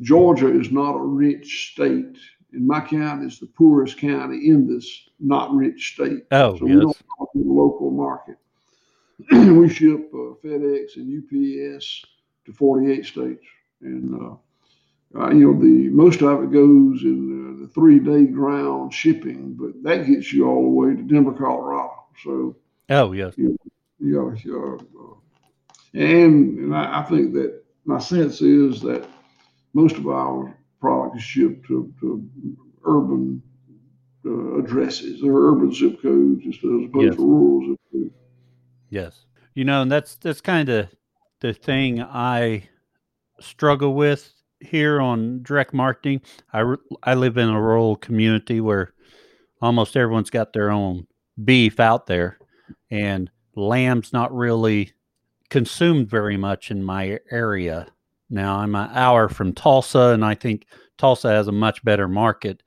Georgia 0.00 0.48
is 0.48 0.72
not 0.72 0.94
a 0.94 1.02
rich 1.02 1.72
state 1.72 2.16
and 2.52 2.66
my 2.66 2.80
county 2.80 3.26
is 3.26 3.38
the 3.38 3.46
poorest 3.46 3.98
county 3.98 4.48
in 4.48 4.66
this 4.66 5.08
not 5.18 5.54
rich 5.54 5.94
state. 5.94 6.24
Oh, 6.32 6.56
so 6.56 6.66
yes. 6.66 6.74
we 6.74 6.80
don't 6.80 6.96
talk 7.18 7.30
the 7.34 7.42
local 7.44 7.90
market. 7.90 8.36
we 9.32 9.68
ship 9.68 10.10
uh, 10.14 10.34
FedEx 10.42 10.96
and 10.96 11.22
UPS 11.22 12.04
to 12.46 12.52
48 12.52 13.04
states, 13.04 13.44
and 13.82 14.14
uh, 14.14 15.20
uh, 15.20 15.30
you 15.30 15.52
know 15.52 15.60
the 15.60 15.88
most 15.90 16.22
of 16.22 16.42
it 16.42 16.52
goes 16.52 17.02
in 17.02 17.58
uh, 17.58 17.62
the 17.62 17.68
three-day 17.72 18.26
ground 18.26 18.94
shipping, 18.94 19.54
but 19.58 19.82
that 19.82 20.06
gets 20.06 20.32
you 20.32 20.48
all 20.48 20.62
the 20.62 20.68
way 20.68 20.94
to 20.94 21.02
Denver, 21.02 21.32
Colorado. 21.32 22.04
So, 22.22 22.56
oh 22.88 23.12
yes, 23.12 23.34
you, 23.36 23.56
know, 23.98 24.34
you 24.42 24.78
uh, 24.78 25.98
and, 25.98 26.58
and 26.58 26.74
I, 26.76 27.00
I 27.00 27.02
think 27.02 27.34
that 27.34 27.62
my 27.84 27.98
sense 27.98 28.40
is 28.40 28.80
that 28.82 29.06
most 29.74 29.96
of 29.96 30.06
our 30.08 30.56
product 30.80 31.16
is 31.16 31.22
shipped 31.22 31.66
to, 31.66 31.92
to 32.00 32.28
urban 32.84 33.42
uh, 34.24 34.58
addresses. 34.58 35.20
They're 35.20 35.32
urban 35.32 35.72
zip 35.72 36.00
codes 36.02 36.42
as 36.46 36.56
opposed 36.62 37.04
yes. 37.04 37.16
to 37.16 37.26
rural 37.26 37.70
zip 37.70 37.80
codes. 37.92 38.14
Yes, 38.88 39.24
you 39.54 39.64
know, 39.64 39.82
and 39.82 39.90
that's 39.90 40.16
that's 40.16 40.40
kind 40.40 40.68
of 40.68 40.88
the 41.40 41.52
thing 41.52 42.02
I 42.02 42.68
struggle 43.40 43.94
with 43.94 44.32
here 44.60 45.00
on 45.00 45.42
direct 45.42 45.72
marketing. 45.72 46.22
I 46.52 46.74
I 47.02 47.14
live 47.14 47.36
in 47.36 47.48
a 47.48 47.60
rural 47.60 47.96
community 47.96 48.60
where 48.60 48.92
almost 49.62 49.96
everyone's 49.96 50.30
got 50.30 50.52
their 50.52 50.70
own 50.70 51.06
beef 51.42 51.80
out 51.80 52.06
there, 52.06 52.38
and 52.90 53.30
lamb's 53.54 54.12
not 54.12 54.34
really 54.34 54.92
consumed 55.48 56.08
very 56.08 56.36
much 56.36 56.70
in 56.70 56.82
my 56.82 57.18
area. 57.30 57.86
Now 58.30 58.58
I'm 58.58 58.74
an 58.74 58.90
hour 58.92 59.28
from 59.28 59.52
Tulsa, 59.52 60.10
and 60.10 60.24
I 60.24 60.34
think 60.34 60.66
Tulsa 60.96 61.28
has 61.28 61.48
a 61.48 61.52
much 61.52 61.84
better 61.84 62.06
market. 62.08 62.62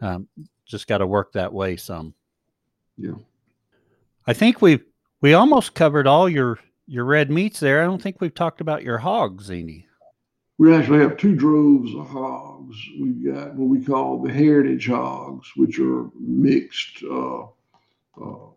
Um, 0.00 0.28
just 0.66 0.86
got 0.86 0.98
to 0.98 1.06
work 1.06 1.32
that 1.32 1.52
way 1.52 1.76
some. 1.76 2.14
Yeah, 2.98 3.14
I 4.26 4.34
think 4.34 4.60
we 4.60 4.80
we 5.20 5.32
almost 5.32 5.74
covered 5.74 6.06
all 6.06 6.28
your 6.28 6.58
your 6.86 7.04
red 7.04 7.30
meats 7.30 7.60
there. 7.60 7.82
I 7.82 7.86
don't 7.86 8.02
think 8.02 8.20
we've 8.20 8.34
talked 8.34 8.60
about 8.60 8.82
your 8.82 8.98
hogs, 8.98 9.44
Zini. 9.44 9.86
We 10.58 10.74
actually 10.74 10.98
have 10.98 11.16
two 11.16 11.36
droves 11.36 11.94
of 11.94 12.08
hogs. 12.08 12.76
We've 13.00 13.32
got 13.32 13.54
what 13.54 13.68
we 13.68 13.84
call 13.84 14.20
the 14.20 14.32
heritage 14.32 14.88
hogs, 14.88 15.48
which 15.54 15.78
are 15.78 16.10
mixed 16.18 17.02
uh, 17.04 17.42
uh, 17.42 18.48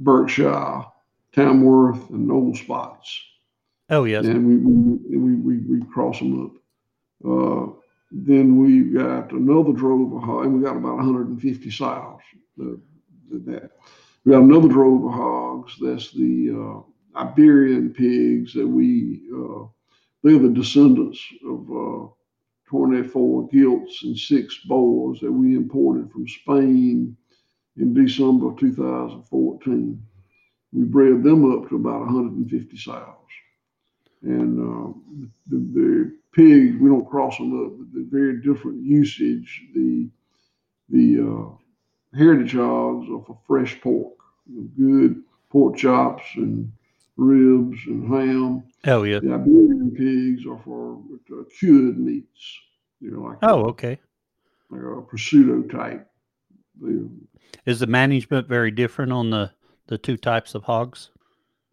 Berkshire, 0.00 0.84
Tamworth, 1.32 2.08
and 2.10 2.32
old 2.32 2.56
spots. 2.56 3.20
Oh 3.90 4.04
yes. 4.04 4.26
And 4.26 4.46
we 4.46 4.56
we 5.16 5.34
we, 5.34 5.58
we, 5.58 5.86
cross 5.86 6.18
them 6.18 6.44
up. 6.44 6.52
Uh, 7.24 7.72
then 8.10 8.56
we've 8.56 8.94
got 8.94 9.32
another 9.32 9.72
drove 9.72 10.12
of 10.12 10.22
hogs, 10.22 10.46
and 10.46 10.54
we 10.54 10.62
got 10.62 10.76
about 10.76 10.96
150 10.96 11.70
sows. 11.70 12.20
The, 12.56 12.80
that 13.30 13.70
we 14.24 14.32
got 14.32 14.42
another 14.42 14.68
drove 14.68 15.04
of 15.04 15.12
hogs. 15.12 15.74
That's 15.80 16.12
the 16.12 16.84
uh, 17.16 17.20
Iberian 17.20 17.92
pigs 17.94 18.52
that 18.54 18.66
we. 18.66 19.22
Uh, 19.34 19.66
they're 20.22 20.38
the 20.38 20.48
descendants 20.48 21.20
of 21.46 21.70
uh, 21.70 22.08
24 22.68 23.48
gilts 23.48 24.02
and 24.02 24.18
six 24.18 24.58
boars 24.66 25.20
that 25.20 25.32
we 25.32 25.54
imported 25.54 26.10
from 26.10 26.26
Spain 26.28 27.16
in 27.76 27.94
December 27.94 28.50
of 28.50 28.58
2014. 28.58 30.02
We 30.72 30.84
bred 30.84 31.22
them 31.22 31.50
up 31.50 31.68
to 31.68 31.76
about 31.76 32.00
150 32.00 32.76
sows. 32.76 33.14
And 34.22 34.58
uh, 34.58 34.92
the, 35.48 35.56
the 35.56 36.16
pigs, 36.32 36.76
we 36.80 36.88
don't 36.88 37.08
cross 37.08 37.38
them 37.38 37.64
up, 37.64 37.72
but 37.78 37.86
they're 37.92 38.20
very 38.20 38.40
different 38.40 38.82
usage. 38.82 39.62
The, 39.74 40.08
the 40.88 41.20
uh, 41.20 42.16
heritage 42.16 42.54
hogs 42.54 43.08
are 43.10 43.24
for 43.24 43.38
fresh 43.46 43.80
pork, 43.80 44.14
good 44.76 45.22
pork 45.50 45.76
chops 45.76 46.24
and 46.36 46.72
ribs 47.16 47.78
and 47.86 48.08
ham. 48.12 48.64
Oh, 48.86 49.02
yeah. 49.02 49.20
The 49.20 49.34
Iberian 49.34 49.92
pigs 49.96 50.46
are 50.46 50.60
for 50.64 50.98
uh, 51.32 51.44
cured 51.58 51.98
meats. 51.98 52.58
You 53.00 53.12
know, 53.12 53.20
like 53.20 53.38
oh, 53.42 53.64
a, 53.64 53.68
okay. 53.68 54.00
Like 54.70 54.80
a 54.80 55.02
prosciutto 55.02 55.70
type. 55.70 56.10
Is 57.66 57.80
the 57.80 57.86
management 57.86 58.48
very 58.48 58.70
different 58.70 59.12
on 59.12 59.30
the, 59.30 59.52
the 59.86 59.98
two 59.98 60.16
types 60.16 60.54
of 60.54 60.64
hogs? 60.64 61.10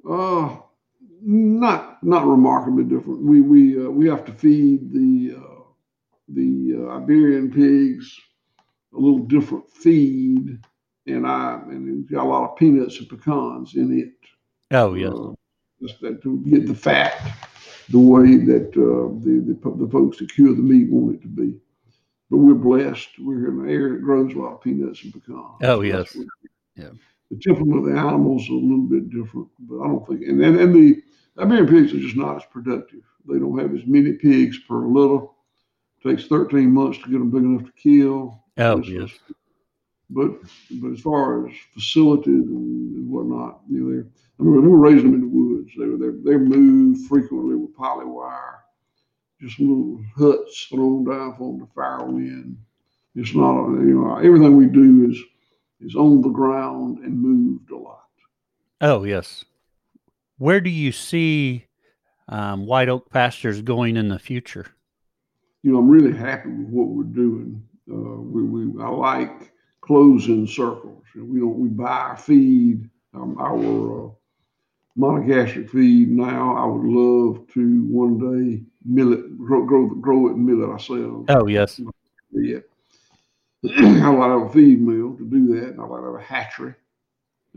Uh, 0.07 0.57
not 1.25 2.03
not 2.03 2.27
remarkably 2.27 2.83
different. 2.83 3.21
We 3.21 3.41
we 3.41 3.83
uh, 3.83 3.89
we 3.89 4.07
have 4.07 4.25
to 4.25 4.31
feed 4.31 4.93
the 4.93 5.35
uh, 5.37 5.63
the 6.29 6.75
uh, 6.77 6.97
Iberian 6.97 7.51
pigs 7.51 8.19
a 8.93 8.99
little 8.99 9.19
different 9.19 9.69
feed, 9.69 10.59
and 11.07 11.27
I 11.27 11.55
and 11.67 12.03
it's 12.03 12.11
got 12.11 12.25
a 12.25 12.29
lot 12.29 12.51
of 12.51 12.57
peanuts 12.57 12.99
and 12.99 13.09
pecans 13.09 13.75
in 13.75 13.99
it. 13.99 14.13
Oh 14.71 14.93
yes. 14.93 15.13
Uh, 15.13 15.33
just 15.81 15.99
that 16.01 16.21
to 16.21 16.37
get 16.47 16.67
the 16.67 16.75
fat 16.75 17.19
the 17.89 17.99
way 17.99 18.37
that 18.37 18.69
uh, 18.69 19.09
the, 19.23 19.41
the 19.47 19.85
the 19.85 19.91
folks 19.91 20.17
that 20.19 20.31
cure 20.31 20.55
the 20.55 20.61
meat 20.61 20.89
want 20.89 21.15
it 21.15 21.21
to 21.23 21.27
be. 21.27 21.55
But 22.29 22.37
we're 22.37 22.55
blessed. 22.55 23.09
We're 23.19 23.49
in 23.49 23.65
an 23.65 23.69
area 23.69 23.93
that 23.93 24.03
grows 24.03 24.33
a 24.33 24.39
lot 24.39 24.53
of 24.53 24.61
peanuts 24.61 25.03
and 25.03 25.13
pecans. 25.13 25.57
Oh 25.63 25.81
yes. 25.81 26.15
Yeah. 26.75 26.89
The 27.31 27.37
temperament 27.41 27.79
of 27.79 27.93
the 27.93 27.99
animals 27.99 28.43
is 28.43 28.49
a 28.49 28.53
little 28.53 28.87
bit 28.87 29.09
different, 29.09 29.47
but 29.59 29.81
I 29.81 29.87
don't 29.87 30.07
think 30.07 30.21
and 30.21 30.41
and, 30.43 30.59
and 30.59 30.75
the 30.75 31.01
Iberian 31.37 31.67
pigs 31.67 31.93
are 31.93 31.99
just 31.99 32.15
not 32.15 32.37
as 32.37 32.43
productive. 32.51 33.01
They 33.27 33.39
don't 33.39 33.57
have 33.59 33.73
as 33.73 33.85
many 33.85 34.13
pigs 34.13 34.59
per 34.59 34.85
litter. 34.85 35.25
It 36.03 36.09
takes 36.09 36.27
13 36.27 36.71
months 36.71 36.99
to 36.99 37.09
get 37.09 37.19
them 37.19 37.31
big 37.31 37.43
enough 37.43 37.65
to 37.65 37.71
kill. 37.71 38.43
Oh, 38.57 38.81
yes. 38.81 39.11
But 40.09 40.31
but 40.79 40.91
as 40.91 41.01
far 41.01 41.47
as 41.47 41.55
facilities 41.73 42.27
and, 42.27 43.09
whatnot, 43.09 43.61
you 43.69 43.79
know, 43.79 43.91
they're, 43.91 44.07
I 44.39 44.43
mean, 44.43 44.61
we 44.61 44.67
were 44.67 44.77
raising 44.77 45.11
them 45.11 45.15
in 45.15 45.21
the 45.21 45.27
woods. 45.27 45.71
They 45.77 45.87
were 45.87 45.97
they, 45.97 46.31
they 46.31 46.37
moved 46.37 47.07
frequently 47.07 47.55
with 47.55 47.75
poly 47.75 48.05
wire, 48.05 48.59
just 49.41 49.59
little 49.59 50.03
huts 50.15 50.67
thrown 50.69 51.05
down 51.05 51.35
for 51.37 51.51
them 51.51 51.65
to 51.65 51.73
fire 51.73 52.05
wind. 52.05 52.57
It's 53.15 53.33
not, 53.33 53.69
you 53.69 54.03
know, 54.03 54.17
everything 54.17 54.55
we 54.55 54.67
do 54.67 55.09
is 55.09 55.17
is 55.81 55.95
on 55.95 56.21
the 56.21 56.29
ground 56.29 56.99
and 56.99 57.19
moved 57.19 57.71
a 57.71 57.77
lot. 57.77 58.07
Oh 58.81 59.03
yes. 59.03 59.43
Where 60.37 60.59
do 60.59 60.69
you 60.69 60.91
see 60.91 61.65
um, 62.27 62.65
White 62.65 62.89
Oak 62.89 63.09
Pastures 63.09 63.61
going 63.61 63.97
in 63.97 64.09
the 64.09 64.19
future? 64.19 64.65
You 65.63 65.71
know, 65.71 65.79
I'm 65.79 65.89
really 65.89 66.15
happy 66.15 66.49
with 66.49 66.67
what 66.67 66.87
we're 66.89 67.03
doing. 67.03 67.63
Uh, 67.89 68.21
we, 68.21 68.43
we 68.43 68.83
I 68.83 68.89
like 68.89 69.53
closing 69.81 70.47
circles. 70.47 71.03
We 71.15 71.39
don't 71.39 71.57
we 71.57 71.69
buy 71.69 71.85
our 71.85 72.17
feed, 72.17 72.89
um, 73.13 73.37
our 73.39 74.07
uh, 74.07 74.09
monogastric 74.97 75.69
feed 75.69 76.09
now. 76.11 76.55
I 76.55 76.65
would 76.65 76.85
love 76.85 77.47
to 77.53 77.83
one 77.89 78.17
day 78.17 78.63
mill 78.85 79.13
it, 79.13 79.37
grow, 79.37 79.65
grow, 79.65 79.87
grow 79.87 80.27
it 80.27 80.35
and 80.35 80.45
mill 80.45 80.63
it 80.63 80.69
ourselves. 80.69 81.25
Oh 81.29 81.47
yes. 81.47 81.79
Yeah. 82.31 82.59
I 83.63 84.09
like 84.09 84.29
to 84.29 84.39
have 84.39 84.41
a 84.41 84.49
feed 84.49 84.81
mill 84.81 85.15
to 85.15 85.25
do 85.25 85.59
that. 85.59 85.79
I 85.79 85.85
like 85.85 86.01
to 86.01 86.05
have 86.05 86.15
a 86.15 86.23
hatchery. 86.23 86.75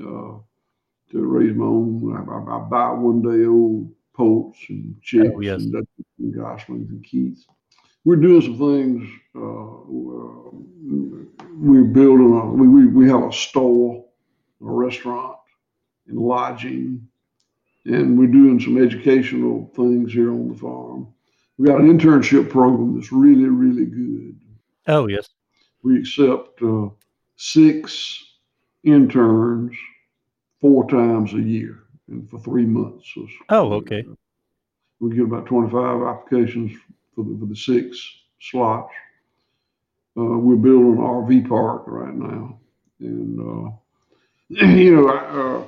Uh, 0.00 0.38
to 1.11 1.25
raise 1.25 1.55
my 1.55 1.64
own. 1.64 2.12
I, 2.14 2.57
I, 2.57 2.59
buy 2.68 2.90
one 2.92 3.23
day 3.23 3.47
old 3.47 3.90
poults 4.14 4.59
and 4.68 4.97
chicks 5.03 5.31
oh, 5.35 5.40
yes. 5.40 5.62
and, 5.62 5.87
and 6.18 6.35
goslings 6.35 6.90
and 6.90 7.05
keets. 7.05 7.47
We're 8.05 8.16
doing 8.16 8.42
some 8.42 8.59
things. 8.59 9.09
Uh, 9.35 9.79
we're 11.59 11.85
building 11.85 12.33
a, 12.33 12.47
we, 12.47 12.68
we, 12.68 12.87
we 12.87 13.09
have 13.09 13.25
a 13.25 13.33
store, 13.33 14.05
a 14.61 14.64
restaurant, 14.64 15.37
and 16.07 16.18
lodging, 16.18 17.07
and 17.85 18.18
we're 18.18 18.27
doing 18.27 18.61
some 18.61 18.83
educational 18.83 19.71
things 19.75 20.12
here 20.12 20.31
on 20.31 20.49
the 20.49 20.57
farm. 20.57 21.09
We 21.59 21.66
got 21.66 21.81
an 21.81 21.99
internship 21.99 22.51
program 22.51 22.94
that's 22.94 23.12
really, 23.12 23.49
really 23.49 23.85
good. 23.85 24.40
Oh, 24.87 25.07
yes. 25.09 25.29
We 25.83 25.99
accept 25.99 26.62
uh, 26.62 26.88
six 27.37 28.25
interns 28.85 29.77
four 30.61 30.88
times 30.88 31.35
a 31.35 31.40
year 31.40 31.85
and 32.09 32.29
for 32.29 32.38
three 32.40 32.66
months. 32.66 33.11
So, 33.14 33.27
oh, 33.51 33.73
okay. 33.75 34.05
Uh, 34.09 34.14
we 35.01 35.14
get 35.14 35.25
about 35.25 35.47
25 35.47 36.03
applications 36.03 36.73
for 37.14 37.25
the, 37.25 37.37
for 37.38 37.47
the 37.47 37.57
six 37.57 37.99
slots. 38.40 38.92
Uh, 40.16 40.38
we're 40.38 40.57
building 40.57 40.92
an 40.92 40.99
RV 40.99 41.49
park 41.49 41.85
right 41.87 42.14
now. 42.14 42.59
And, 43.01 43.40
uh, 43.40 43.71
you 44.49 44.97
know, 44.97 45.09
I, 45.09 45.18
uh, 45.18 45.64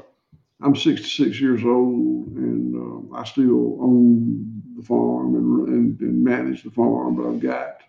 I'm 0.62 0.74
66 0.74 1.40
years 1.40 1.62
old 1.64 2.26
and 2.36 3.12
uh, 3.12 3.16
I 3.16 3.24
still 3.24 3.78
own 3.80 4.62
the 4.76 4.82
farm 4.82 5.36
and, 5.36 5.68
and, 5.68 6.00
and 6.00 6.24
manage 6.24 6.64
the 6.64 6.70
farm, 6.70 7.16
but 7.16 7.28
I've 7.28 7.40
got, 7.40 7.82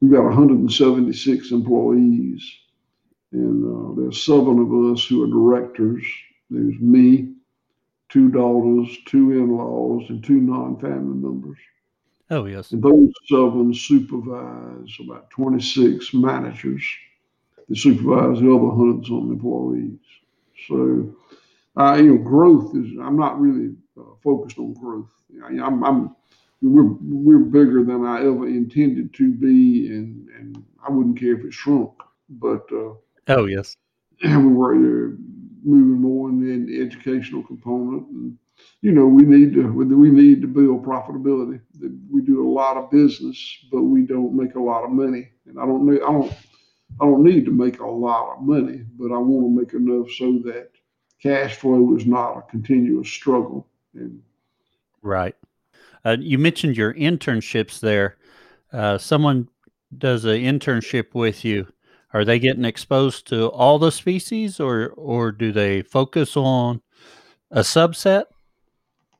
we've 0.00 0.10
got 0.10 0.24
176 0.24 1.50
employees 1.52 2.58
and 3.34 3.64
uh, 3.64 4.00
there's 4.00 4.24
seven 4.24 4.60
of 4.60 4.92
us 4.92 5.04
who 5.04 5.24
are 5.24 5.26
directors. 5.26 6.04
There's 6.50 6.78
me, 6.78 7.34
two 8.08 8.30
daughters, 8.30 8.96
two 9.06 9.32
in-laws, 9.32 10.08
and 10.08 10.22
two 10.22 10.40
non-family 10.40 11.16
members. 11.16 11.58
Oh 12.30 12.46
yes. 12.46 12.70
And 12.70 12.82
those 12.82 13.12
seven 13.26 13.74
supervise 13.74 14.96
about 15.00 15.30
26 15.30 16.14
managers 16.14 16.82
that 17.68 17.76
supervise 17.76 18.40
the 18.40 18.54
other 18.54 18.74
hundred 18.74 19.06
some 19.06 19.32
employees. 19.32 19.98
So, 20.68 21.14
uh, 21.76 21.94
you 21.96 22.14
know, 22.14 22.18
growth 22.18 22.74
is. 22.76 22.92
I'm 23.02 23.16
not 23.18 23.40
really 23.40 23.74
uh, 23.98 24.14
focused 24.22 24.58
on 24.58 24.74
growth. 24.74 25.10
I'm, 25.44 25.84
I'm 25.84 26.16
we're 26.62 26.96
we're 27.02 27.38
bigger 27.38 27.84
than 27.84 28.06
I 28.06 28.20
ever 28.20 28.46
intended 28.46 29.12
to 29.14 29.32
be, 29.32 29.88
and 29.88 30.28
and 30.30 30.64
I 30.86 30.90
wouldn't 30.90 31.18
care 31.18 31.36
if 31.36 31.44
it 31.44 31.52
shrunk. 31.52 31.92
But 32.30 32.66
uh, 32.72 32.94
Oh 33.28 33.46
yes. 33.46 33.76
And 34.22 34.46
we 34.46 34.54
were 34.54 34.74
moving 35.64 36.00
more 36.00 36.28
in 36.28 36.66
the 36.66 36.80
educational 36.80 37.42
component, 37.42 38.06
and 38.08 38.38
you 38.80 38.92
know 38.92 39.06
we 39.06 39.22
need 39.22 39.52
to 39.54 39.72
we 39.72 40.10
need 40.10 40.40
to 40.42 40.48
build 40.48 40.84
profitability. 40.84 41.60
We 42.10 42.22
do 42.22 42.46
a 42.46 42.50
lot 42.50 42.76
of 42.76 42.90
business, 42.90 43.38
but 43.72 43.82
we 43.82 44.02
don't 44.02 44.34
make 44.34 44.54
a 44.54 44.60
lot 44.60 44.84
of 44.84 44.90
money. 44.90 45.30
And 45.46 45.58
I 45.58 45.66
don't 45.66 45.84
know 45.84 45.94
I 45.94 46.12
don't 46.12 46.32
I 47.00 47.06
don't 47.06 47.24
need 47.24 47.44
to 47.46 47.50
make 47.50 47.80
a 47.80 47.86
lot 47.86 48.36
of 48.36 48.42
money, 48.42 48.84
but 48.96 49.12
I 49.12 49.18
want 49.18 49.46
to 49.46 49.60
make 49.60 49.74
enough 49.74 50.10
so 50.12 50.38
that 50.50 50.70
cash 51.22 51.56
flow 51.56 51.96
is 51.96 52.06
not 52.06 52.38
a 52.38 52.42
continuous 52.42 53.08
struggle. 53.08 53.66
And 53.94 54.22
right. 55.02 55.34
Uh, 56.04 56.16
you 56.20 56.38
mentioned 56.38 56.76
your 56.76 56.94
internships 56.94 57.80
there. 57.80 58.16
Uh, 58.72 58.98
someone 58.98 59.48
does 59.96 60.24
an 60.24 60.36
internship 60.36 61.14
with 61.14 61.44
you. 61.44 61.66
Are 62.14 62.24
they 62.24 62.38
getting 62.38 62.64
exposed 62.64 63.26
to 63.28 63.48
all 63.48 63.80
the 63.80 63.90
species, 63.90 64.60
or 64.60 64.90
or 64.96 65.32
do 65.32 65.50
they 65.50 65.82
focus 65.82 66.36
on 66.36 66.80
a 67.50 67.60
subset? 67.60 68.26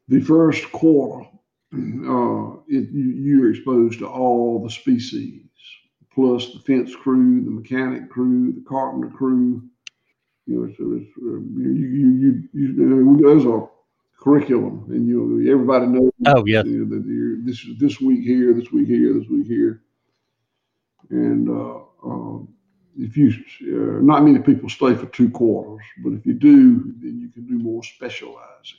The 0.06 0.20
first 0.20 0.70
quarter, 0.70 1.28
uh, 1.74 2.60
it, 2.68 2.88
you, 2.92 3.10
you're 3.16 3.50
exposed 3.50 3.98
to 3.98 4.06
all 4.06 4.62
the 4.62 4.70
species 4.70 5.42
plus 6.14 6.52
the 6.52 6.60
fence 6.60 6.94
crew, 6.94 7.44
the 7.44 7.50
mechanic 7.50 8.08
crew, 8.08 8.52
the 8.52 8.64
carpenter 8.68 9.08
crew. 9.08 9.62
You 10.46 10.60
know, 10.60 10.72
so 10.78 10.92
it's, 10.92 11.10
uh, 11.18 11.40
you, 11.58 11.72
you, 11.72 12.08
you, 12.12 12.48
you, 12.52 13.16
there's 13.18 13.44
a 13.44 13.66
curriculum, 14.20 14.86
and 14.90 15.08
you 15.08 15.50
everybody 15.50 15.86
knows. 15.86 16.12
Oh 16.26 16.44
yeah. 16.46 16.62
You 16.64 16.84
know, 16.84 16.96
that 16.96 17.04
you're, 17.08 17.38
this 17.44 17.64
is 17.64 17.76
this 17.78 18.00
week 18.00 18.22
here, 18.22 18.52
this 18.54 18.70
week 18.70 18.86
here, 18.86 19.14
this 19.14 19.28
week 19.28 19.46
here, 19.46 19.82
and 21.10 21.48
uh, 21.48 21.78
uh, 22.06 22.38
if 22.96 23.16
you, 23.16 23.32
uh, 23.62 24.02
not 24.02 24.24
many 24.24 24.38
people 24.38 24.68
stay 24.68 24.94
for 24.94 25.06
two 25.06 25.30
quarters, 25.30 25.84
but 26.02 26.12
if 26.12 26.24
you 26.26 26.34
do, 26.34 26.92
then 27.00 27.20
you 27.20 27.28
can 27.28 27.46
do 27.46 27.58
more 27.58 27.82
specializing. 27.82 28.78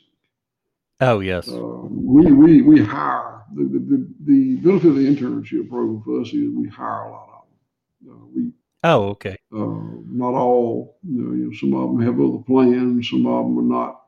Oh 1.02 1.20
yes. 1.20 1.50
Uh, 1.50 1.60
we, 1.60 2.32
we 2.32 2.62
we 2.62 2.82
hire 2.82 3.44
the, 3.54 3.64
the, 3.64 3.80
the, 3.80 4.08
the 4.26 4.56
benefit 4.58 4.90
of 4.90 4.96
the 4.96 5.08
internship 5.08 5.70
program 5.70 6.02
for 6.04 6.22
us 6.22 6.28
is 6.28 6.50
we 6.56 6.70
hire 6.70 7.04
a 7.04 7.12
lot 7.12 7.30
of 7.30 8.08
them. 8.08 8.14
Uh, 8.14 8.26
we 8.34 8.52
oh 8.84 9.10
okay. 9.10 9.38
Uh, 9.54 9.82
not 10.08 10.34
all. 10.34 10.98
You 11.04 11.22
know, 11.22 11.34
you 11.34 11.46
know, 11.48 11.58
some 11.58 11.74
of 11.74 11.90
them 11.90 12.02
have 12.02 12.20
other 12.20 12.44
plans. 12.44 13.10
Some 13.10 13.28
of 13.28 13.46
them 13.46 13.60
are 13.60 13.78
not 13.78 14.04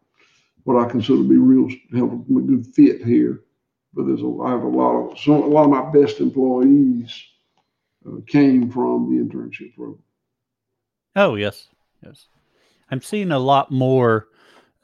what 0.63 0.81
I 0.81 0.89
consider 0.89 1.17
to 1.17 1.27
be 1.27 1.37
real 1.37 1.69
have 1.93 2.13
a 2.13 2.15
good 2.15 2.65
fit 2.73 3.03
here. 3.03 3.41
But 3.93 4.05
there's 4.07 4.21
a 4.21 4.39
I 4.41 4.51
have 4.51 4.63
a 4.63 4.67
lot 4.67 5.11
of 5.11 5.19
some, 5.19 5.43
a 5.43 5.47
lot 5.47 5.65
of 5.65 5.71
my 5.71 5.91
best 5.91 6.21
employees 6.21 7.21
uh, 8.07 8.19
came 8.27 8.69
from 8.71 9.09
the 9.09 9.23
internship 9.23 9.75
program. 9.75 10.03
Oh 11.15 11.35
yes, 11.35 11.67
yes. 12.03 12.27
I'm 12.89 13.01
seeing 13.01 13.31
a 13.31 13.39
lot 13.39 13.71
more 13.71 14.27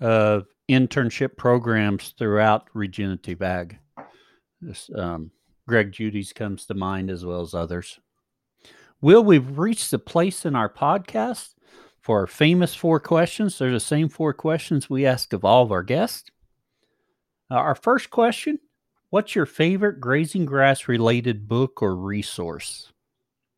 uh, 0.01 0.41
internship 0.69 1.37
programs 1.37 2.13
throughout 2.17 2.67
Regenerative 2.73 3.41
Ag. 3.41 3.79
This, 4.61 4.89
um, 4.95 5.31
Greg 5.67 5.91
Judy's 5.91 6.33
comes 6.33 6.65
to 6.65 6.73
mind 6.73 7.09
as 7.09 7.25
well 7.25 7.41
as 7.41 7.53
others. 7.53 7.99
Will, 9.01 9.23
we've 9.23 9.57
reached 9.57 9.91
the 9.91 9.99
place 9.99 10.45
in 10.45 10.55
our 10.55 10.69
podcast 10.69 11.55
for 11.99 12.19
our 12.19 12.27
famous 12.27 12.73
four 12.75 12.99
questions. 12.99 13.57
They're 13.57 13.71
the 13.71 13.79
same 13.79 14.09
four 14.09 14.33
questions 14.33 14.89
we 14.89 15.05
ask 15.05 15.33
of 15.33 15.43
all 15.43 15.63
of 15.63 15.71
our 15.71 15.83
guests. 15.83 16.29
Uh, 17.51 17.55
our 17.55 17.75
first 17.75 18.09
question 18.09 18.59
What's 19.09 19.35
your 19.35 19.45
favorite 19.45 19.99
grazing 19.99 20.45
grass 20.45 20.87
related 20.87 21.47
book 21.47 21.83
or 21.83 21.95
resource? 21.95 22.92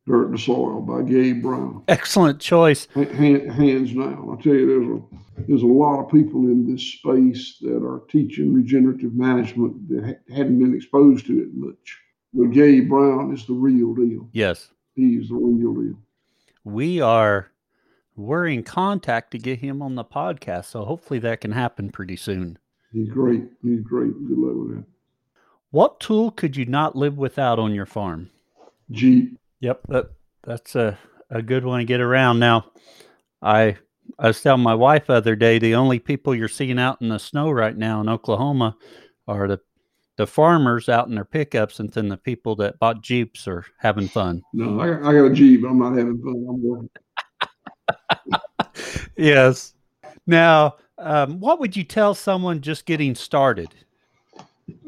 Dirt 0.06 0.28
and 0.28 0.38
Soil 0.40 0.80
by 0.80 1.02
Gabe 1.02 1.42
Brown. 1.42 1.82
Excellent 1.88 2.40
choice. 2.40 2.86
hands 2.94 3.92
down. 3.92 4.36
I 4.38 4.42
tell 4.42 4.54
you, 4.54 4.66
there's 4.66 5.00
a 5.00 5.46
there's 5.48 5.62
a 5.62 5.66
lot 5.66 6.00
of 6.02 6.10
people 6.10 6.42
in 6.42 6.70
this 6.70 6.82
space 6.82 7.58
that 7.60 7.84
are 7.84 8.02
teaching 8.08 8.54
regenerative 8.54 9.14
management 9.14 9.88
that 9.88 10.04
ha- 10.04 10.34
hadn't 10.34 10.58
been 10.58 10.74
exposed 10.74 11.26
to 11.26 11.38
it 11.40 11.48
much. 11.54 11.98
But 12.32 12.52
Gabe 12.52 12.88
Brown 12.88 13.34
is 13.34 13.46
the 13.46 13.52
real 13.54 13.94
deal. 13.94 14.28
Yes, 14.32 14.70
he's 14.94 15.28
the 15.28 15.34
real 15.34 15.74
deal. 15.74 15.98
We 16.64 17.00
are 17.00 17.50
we're 18.14 18.46
in 18.46 18.62
contact 18.62 19.32
to 19.32 19.38
get 19.38 19.58
him 19.58 19.82
on 19.82 19.94
the 19.94 20.04
podcast, 20.04 20.66
so 20.66 20.84
hopefully 20.84 21.18
that 21.20 21.40
can 21.40 21.52
happen 21.52 21.90
pretty 21.90 22.16
soon. 22.16 22.58
He's 22.92 23.08
great. 23.08 23.44
He's 23.62 23.80
great. 23.80 24.12
Good 24.26 24.38
luck 24.38 24.54
with 24.56 24.76
that. 24.76 24.84
What 25.70 26.00
tool 26.00 26.30
could 26.30 26.56
you 26.56 26.64
not 26.64 26.96
live 26.96 27.18
without 27.18 27.58
on 27.58 27.74
your 27.74 27.86
farm? 27.86 28.30
Jeep. 28.90 29.38
Yep, 29.66 29.80
that 29.88 30.10
that's 30.44 30.76
a, 30.76 30.96
a 31.28 31.42
good 31.42 31.64
one 31.64 31.80
to 31.80 31.84
get 31.84 32.00
around. 32.00 32.38
Now, 32.38 32.66
I 33.42 33.76
I 34.16 34.28
was 34.28 34.40
telling 34.40 34.62
my 34.62 34.76
wife 34.76 35.08
the 35.08 35.14
other 35.14 35.34
day 35.34 35.58
the 35.58 35.74
only 35.74 35.98
people 35.98 36.36
you're 36.36 36.46
seeing 36.46 36.78
out 36.78 37.02
in 37.02 37.08
the 37.08 37.18
snow 37.18 37.50
right 37.50 37.76
now 37.76 38.00
in 38.00 38.08
Oklahoma 38.08 38.76
are 39.26 39.48
the 39.48 39.58
the 40.18 40.26
farmers 40.28 40.88
out 40.88 41.08
in 41.08 41.16
their 41.16 41.24
pickups, 41.24 41.80
and 41.80 41.92
then 41.92 42.06
the 42.06 42.16
people 42.16 42.54
that 42.56 42.78
bought 42.78 43.02
jeeps 43.02 43.48
are 43.48 43.64
having 43.80 44.06
fun. 44.06 44.40
No, 44.52 44.78
I, 44.78 44.98
I 45.00 45.12
got 45.12 45.32
a 45.32 45.34
jeep. 45.34 45.64
I'm 45.64 45.80
not 45.80 45.98
having 45.98 46.22
fun. 46.22 46.46
I'm 46.48 46.62
working. 46.62 46.90
yes. 49.16 49.74
Now, 50.28 50.76
um, 50.96 51.40
what 51.40 51.58
would 51.58 51.76
you 51.76 51.82
tell 51.82 52.14
someone 52.14 52.60
just 52.60 52.86
getting 52.86 53.16
started? 53.16 53.74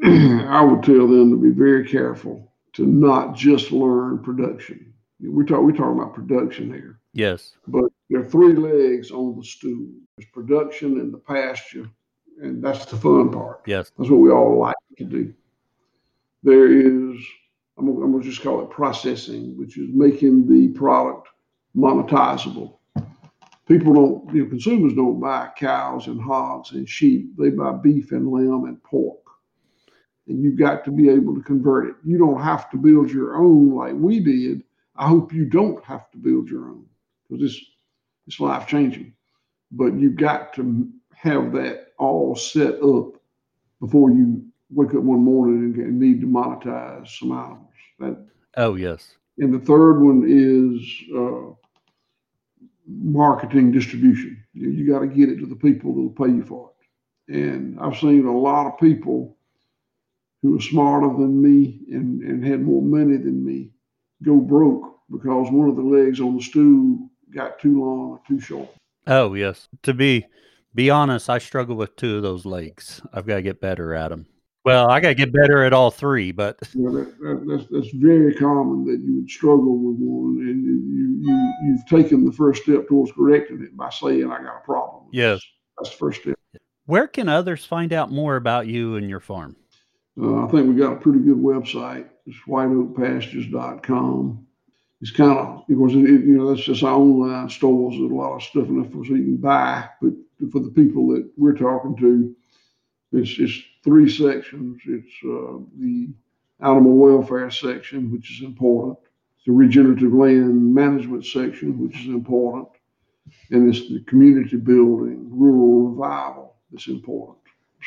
I 0.05 0.61
would 0.61 0.83
tell 0.83 1.05
them 1.05 1.31
to 1.31 1.37
be 1.37 1.49
very 1.49 1.85
careful 1.85 2.48
to 2.79 2.85
not 2.85 3.35
just 3.35 3.73
learn 3.73 4.19
production. 4.19 4.93
We 5.19 5.43
talk 5.43 5.61
we 5.63 5.73
talk 5.73 5.93
about 5.93 6.13
production 6.13 6.71
here. 6.71 7.01
Yes. 7.11 7.51
But 7.67 7.91
there 8.09 8.21
are 8.21 8.29
three 8.29 8.53
legs 8.53 9.11
on 9.11 9.37
the 9.37 9.43
stool. 9.43 9.89
There's 10.17 10.29
production 10.31 10.97
and 11.01 11.13
the 11.13 11.17
pasture, 11.17 11.89
and 12.41 12.63
that's 12.63 12.85
the 12.85 12.95
fun 12.95 13.31
part. 13.31 13.63
Yes. 13.67 13.91
That's 13.97 14.09
what 14.09 14.21
we 14.21 14.31
all 14.31 14.57
like 14.57 14.77
to 14.97 15.03
do. 15.03 15.33
There 16.41 16.71
is 16.71 17.21
I'm 17.77 17.89
I'm 17.89 18.13
gonna 18.13 18.23
just 18.23 18.41
call 18.41 18.61
it 18.61 18.69
processing, 18.69 19.57
which 19.57 19.77
is 19.77 19.89
making 19.93 20.47
the 20.47 20.69
product 20.69 21.27
monetizable. 21.75 22.77
People 23.67 23.93
don't, 23.93 24.33
you 24.33 24.43
know, 24.43 24.49
consumers 24.49 24.93
don't 24.93 25.19
buy 25.19 25.49
cows 25.57 26.07
and 26.07 26.19
hogs 26.19 26.71
and 26.71 26.87
sheep. 26.87 27.35
They 27.37 27.49
buy 27.49 27.73
beef 27.73 28.13
and 28.13 28.31
lamb 28.31 28.63
and 28.63 28.81
pork 28.83 29.18
and 30.29 30.43
you've 30.43 30.57
got 30.57 30.85
to 30.85 30.91
be 30.91 31.09
able 31.09 31.33
to 31.35 31.41
convert 31.41 31.87
it. 31.87 31.95
You 32.05 32.17
don't 32.17 32.41
have 32.41 32.69
to 32.69 32.77
build 32.77 33.09
your 33.09 33.35
own 33.35 33.73
like 33.73 33.93
we 33.95 34.19
did. 34.19 34.63
I 34.95 35.07
hope 35.07 35.33
you 35.33 35.45
don't 35.45 35.83
have 35.83 36.09
to 36.11 36.17
build 36.17 36.49
your 36.49 36.69
own 36.69 36.85
because 37.27 37.51
it's 37.51 37.65
it's 38.27 38.39
life 38.39 38.67
changing. 38.67 39.13
But 39.71 39.95
you've 39.95 40.17
got 40.17 40.53
to 40.53 40.87
have 41.15 41.51
that 41.53 41.93
all 41.97 42.35
set 42.35 42.75
up 42.81 43.19
before 43.79 44.11
you 44.11 44.45
wake 44.69 44.93
up 44.93 45.01
one 45.01 45.23
morning 45.23 45.73
and, 45.81 45.99
need 45.99 46.21
to 46.21 46.27
monetize 46.27 47.07
some 47.07 47.31
animals. 47.31 47.65
That 47.99 48.25
oh 48.57 48.75
yes. 48.75 49.15
And 49.39 49.53
the 49.53 49.65
third 49.65 49.99
one 49.99 50.25
is 50.27 50.81
uh, 51.15 51.53
marketing 52.87 53.71
distribution. 53.71 54.43
You, 54.53 54.69
you 54.69 54.91
got 54.91 54.99
to 54.99 55.07
get 55.07 55.29
it 55.29 55.39
to 55.39 55.47
the 55.47 55.55
people 55.55 55.93
that'll 55.93 56.27
pay 56.27 56.31
you 56.33 56.43
for 56.43 56.69
it. 56.69 57.35
And 57.35 57.79
I've 57.79 57.97
seen 57.97 58.25
a 58.25 58.37
lot 58.37 58.67
of 58.67 58.79
people 58.79 59.37
who 60.41 60.51
was 60.51 60.65
smarter 60.65 61.07
than 61.07 61.41
me 61.41 61.79
and, 61.91 62.21
and 62.21 62.45
had 62.45 62.61
more 62.61 62.81
money 62.81 63.17
than 63.17 63.45
me 63.45 63.71
go 64.23 64.37
broke 64.37 64.99
because 65.11 65.51
one 65.51 65.69
of 65.69 65.75
the 65.75 65.81
legs 65.81 66.19
on 66.19 66.37
the 66.37 66.43
stool 66.43 67.09
got 67.33 67.59
too 67.59 67.83
long 67.83 68.11
or 68.11 68.21
too 68.27 68.39
short. 68.39 68.69
Oh 69.07 69.33
yes. 69.33 69.67
To 69.83 69.93
be 69.93 70.25
be 70.75 70.89
honest, 70.89 71.29
I 71.29 71.39
struggle 71.39 71.75
with 71.75 71.95
two 71.95 72.17
of 72.17 72.23
those 72.23 72.45
legs. 72.45 73.01
I've 73.13 73.25
got 73.25 73.35
to 73.35 73.41
get 73.41 73.61
better 73.61 73.93
at 73.93 74.09
them. 74.09 74.27
Well, 74.65 74.89
I 74.89 74.99
got 74.99 75.09
to 75.09 75.15
get 75.15 75.33
better 75.33 75.63
at 75.63 75.73
all 75.73 75.89
three, 75.89 76.31
but 76.31 76.59
that, 76.59 77.15
that, 77.21 77.45
that's 77.47 77.71
that's 77.71 77.95
very 77.95 78.35
common 78.35 78.85
that 78.85 78.99
you 78.99 79.15
would 79.15 79.29
struggle 79.29 79.77
with 79.77 79.97
one, 79.97 80.45
and 80.47 80.63
you 80.63 81.31
you 81.31 81.53
you've 81.63 81.85
taken 81.87 82.25
the 82.25 82.31
first 82.31 82.63
step 82.63 82.87
towards 82.87 83.11
correcting 83.13 83.63
it 83.63 83.75
by 83.75 83.89
saying 83.89 84.25
I 84.25 84.37
got 84.43 84.57
a 84.57 84.65
problem. 84.65 85.05
Yes, 85.11 85.41
that's 85.77 85.91
the 85.91 85.97
first 85.97 86.21
step. 86.21 86.35
Where 86.85 87.07
can 87.07 87.29
others 87.29 87.65
find 87.65 87.93
out 87.93 88.11
more 88.11 88.35
about 88.35 88.67
you 88.67 88.95
and 88.95 89.09
your 89.09 89.19
farm? 89.19 89.55
Uh, 90.19 90.45
I 90.45 90.51
think 90.51 90.67
we 90.67 90.75
got 90.75 90.93
a 90.93 90.99
pretty 90.99 91.19
good 91.19 91.37
website. 91.37 92.09
It's 92.25 92.37
whiteoakpastures.com. 92.47 94.45
It's 95.01 95.11
kind 95.11 95.37
of, 95.39 95.63
because 95.67 95.93
it, 95.93 95.99
you 95.99 96.37
know, 96.37 96.49
that's 96.49 96.65
just 96.65 96.83
our 96.83 96.95
online 96.95 97.49
stores. 97.49 97.95
There's 97.97 98.11
a 98.11 98.15
lot 98.15 98.35
of 98.35 98.43
stuff 98.43 98.67
for 98.67 99.05
so 99.05 99.13
you 99.15 99.23
can 99.23 99.37
buy. 99.37 99.89
But 100.01 100.13
for 100.51 100.59
the 100.59 100.71
people 100.71 101.07
that 101.09 101.29
we're 101.37 101.55
talking 101.55 101.95
to, 101.97 102.35
it's, 103.13 103.39
it's 103.39 103.63
three 103.83 104.09
sections. 104.09 104.81
It's 104.85 105.13
uh, 105.25 105.59
the 105.79 106.09
animal 106.61 106.97
welfare 106.97 107.49
section, 107.49 108.11
which 108.11 108.29
is 108.31 108.43
important. 108.43 108.97
It's 109.37 109.45
The 109.45 109.53
regenerative 109.53 110.13
land 110.13 110.73
management 110.75 111.25
section, 111.25 111.79
which 111.79 111.97
is 112.01 112.07
important. 112.07 112.67
And 113.51 113.73
it's 113.73 113.87
the 113.89 114.01
community 114.01 114.57
building, 114.57 115.29
rural 115.31 115.89
revival 115.89 116.55
that's 116.71 116.87
important. 116.87 117.37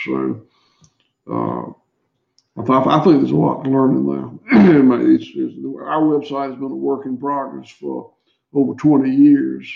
So, 0.05 0.43
uh, 1.31 1.73
I, 2.57 2.63
I 2.63 3.05
think 3.05 3.19
there's 3.19 3.31
a 3.31 3.37
lot 3.37 3.63
to 3.63 3.71
learn 3.71 3.97
in 3.97 4.07
there. 4.07 5.01
it's, 5.15 5.27
it's, 5.35 5.55
our 5.81 6.03
website 6.03 6.51
has 6.51 6.57
been 6.57 6.71
a 6.71 6.77
work 6.77 7.07
in 7.07 7.17
progress 7.17 7.71
for 7.71 8.13
over 8.53 8.75
20 8.75 9.11
years. 9.11 9.69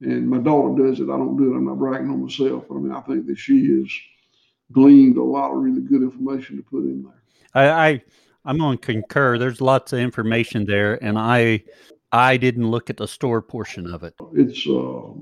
And 0.00 0.28
my 0.28 0.38
daughter 0.38 0.82
does 0.82 1.00
it. 1.00 1.04
I 1.04 1.16
don't 1.16 1.36
do 1.36 1.54
it. 1.54 1.56
I'm 1.56 1.66
not 1.66 1.78
bragging 1.78 2.10
on 2.10 2.22
myself. 2.22 2.64
I 2.70 2.74
mean, 2.74 2.92
I 2.92 3.00
think 3.02 3.26
that 3.26 3.38
she 3.38 3.70
has 3.70 3.88
gleaned 4.72 5.16
a 5.16 5.22
lot 5.22 5.52
of 5.52 5.62
really 5.62 5.80
good 5.80 6.02
information 6.02 6.56
to 6.56 6.62
put 6.62 6.82
in 6.82 7.04
there. 7.04 7.22
I, 7.54 7.88
I 7.88 8.02
I'm 8.44 8.58
going 8.58 8.78
to 8.78 8.84
concur. 8.84 9.38
There's 9.38 9.60
lots 9.60 9.92
of 9.92 10.00
information 10.00 10.66
there, 10.66 11.02
and 11.02 11.18
I 11.18 11.64
I 12.12 12.36
didn't 12.36 12.70
look 12.70 12.90
at 12.90 12.96
the 12.96 13.08
store 13.08 13.40
portion 13.40 13.92
of 13.92 14.02
it. 14.02 14.14
It's, 14.34 14.66
uh, 14.66 15.14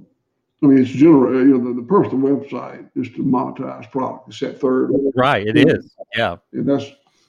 I 0.63 0.67
mean, 0.67 0.79
it's 0.79 0.91
general. 0.91 1.37
Uh, 1.37 1.41
you 1.41 1.59
know, 1.59 1.69
the, 1.69 1.81
the 1.81 1.87
purpose 1.87 2.13
of 2.13 2.21
the 2.21 2.27
website 2.27 2.89
is 2.95 3.09
to 3.11 3.25
monetize 3.25 3.91
product. 3.91 4.29
It's 4.29 4.41
that 4.41 4.61
third. 4.61 4.93
Right. 5.17 5.47
It 5.47 5.57
is. 5.57 5.95
Yeah. 6.15 6.37
And 6.53 6.69
that's 6.69 6.87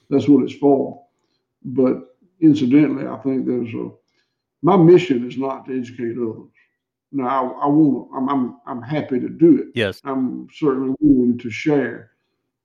that's 0.08 0.28
what 0.28 0.44
it's 0.44 0.54
for. 0.54 1.04
But 1.64 2.16
incidentally, 2.40 3.06
I 3.06 3.16
think 3.18 3.46
there's 3.46 3.74
a 3.74 3.90
my 4.62 4.76
mission 4.76 5.28
is 5.28 5.36
not 5.36 5.66
to 5.66 5.78
educate 5.78 6.16
others. 6.16 6.50
Now, 7.12 7.28
I, 7.28 7.64
I 7.64 7.66
want. 7.66 8.10
I'm, 8.16 8.28
I'm 8.28 8.60
I'm 8.66 8.82
happy 8.82 9.20
to 9.20 9.28
do 9.28 9.58
it. 9.58 9.68
Yes. 9.74 10.00
I'm 10.04 10.48
certainly 10.52 10.94
willing 11.00 11.38
to 11.38 11.50
share, 11.50 12.12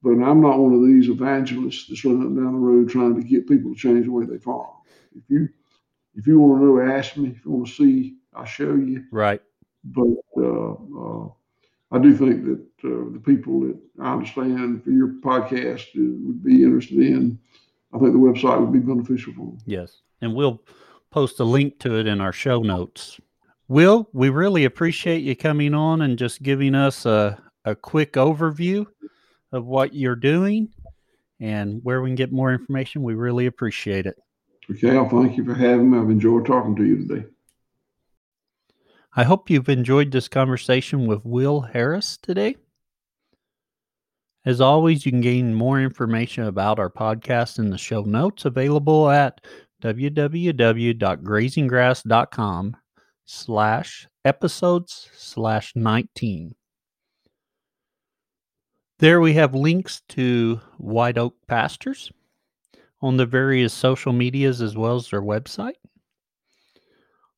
but 0.03 0.11
I'm 0.11 0.41
not 0.41 0.59
one 0.59 0.73
of 0.73 0.85
these 0.85 1.09
evangelists 1.09 1.87
that's 1.87 2.05
running 2.05 2.21
up 2.21 2.35
down 2.35 2.53
the 2.53 2.59
road 2.59 2.89
trying 2.89 3.15
to 3.15 3.27
get 3.27 3.47
people 3.47 3.73
to 3.73 3.79
change 3.79 4.05
the 4.05 4.11
way 4.11 4.25
they 4.25 4.37
farm. 4.37 4.69
If 5.15 5.23
you 5.29 5.49
if 6.15 6.27
you 6.27 6.39
want 6.39 6.61
to 6.61 6.65
know, 6.65 6.97
ask 6.97 7.17
me. 7.17 7.29
If 7.29 7.45
you 7.45 7.51
want 7.51 7.67
to 7.67 7.73
see, 7.73 8.17
I'll 8.33 8.45
show 8.45 8.75
you. 8.75 9.05
Right. 9.11 9.41
But 9.83 10.07
uh, 10.37 10.73
uh, 10.73 11.29
I 11.91 11.99
do 11.99 12.15
think 12.15 12.45
that 12.45 12.61
uh, 12.83 13.11
the 13.11 13.21
people 13.23 13.61
that 13.61 13.77
I 13.99 14.13
understand 14.13 14.83
for 14.83 14.91
your 14.91 15.15
podcast 15.21 15.85
would 15.95 16.43
be 16.43 16.63
interested 16.63 16.99
in, 16.99 17.39
I 17.93 17.99
think 17.99 18.13
the 18.13 18.19
website 18.19 18.59
would 18.59 18.73
be 18.73 18.79
beneficial 18.79 19.33
for 19.33 19.45
them. 19.45 19.57
Yes. 19.65 20.01
And 20.21 20.35
we'll 20.35 20.61
post 21.11 21.39
a 21.39 21.43
link 21.43 21.79
to 21.79 21.97
it 21.97 22.07
in 22.07 22.21
our 22.21 22.33
show 22.33 22.61
notes. 22.61 23.19
Will, 23.67 24.09
we 24.13 24.29
really 24.29 24.65
appreciate 24.65 25.23
you 25.23 25.35
coming 25.35 25.73
on 25.73 26.01
and 26.01 26.17
just 26.17 26.43
giving 26.43 26.75
us 26.75 27.05
a, 27.05 27.41
a 27.65 27.75
quick 27.75 28.13
overview 28.13 28.85
of 29.51 29.65
what 29.65 29.93
you're 29.93 30.15
doing 30.15 30.69
and 31.39 31.79
where 31.83 32.01
we 32.01 32.09
can 32.09 32.15
get 32.15 32.31
more 32.31 32.51
information. 32.51 33.01
We 33.01 33.13
really 33.13 33.45
appreciate 33.45 34.05
it. 34.05 34.17
Okay, 34.69 34.95
I'll 34.95 35.09
thank 35.09 35.37
you 35.37 35.45
for 35.45 35.55
having 35.55 35.89
me. 35.89 35.97
I've 35.97 36.09
enjoyed 36.09 36.45
talking 36.45 36.75
to 36.75 36.85
you 36.85 37.07
today. 37.07 37.25
I 39.19 39.23
hope 39.25 39.49
you've 39.49 39.67
enjoyed 39.67 40.13
this 40.13 40.29
conversation 40.29 41.05
with 41.05 41.25
Will 41.25 41.59
Harris 41.59 42.17
today. 42.21 42.55
As 44.45 44.61
always, 44.61 45.05
you 45.05 45.11
can 45.11 45.19
gain 45.19 45.53
more 45.53 45.81
information 45.81 46.45
about 46.45 46.79
our 46.79 46.89
podcast 46.89 47.59
in 47.59 47.69
the 47.69 47.77
show 47.77 48.03
notes 48.03 48.45
available 48.45 49.09
at 49.09 49.41
www.grazinggrass.com 49.83 52.77
slash 53.25 54.07
episodes 54.23 55.09
slash 55.13 55.73
19. 55.75 56.55
There 58.99 59.19
we 59.19 59.33
have 59.33 59.53
links 59.53 60.01
to 60.07 60.61
White 60.77 61.17
Oak 61.17 61.35
Pastures 61.45 62.09
on 63.01 63.17
the 63.17 63.25
various 63.25 63.73
social 63.73 64.13
medias 64.13 64.61
as 64.61 64.77
well 64.77 64.95
as 64.95 65.09
their 65.09 65.21
website. 65.21 65.75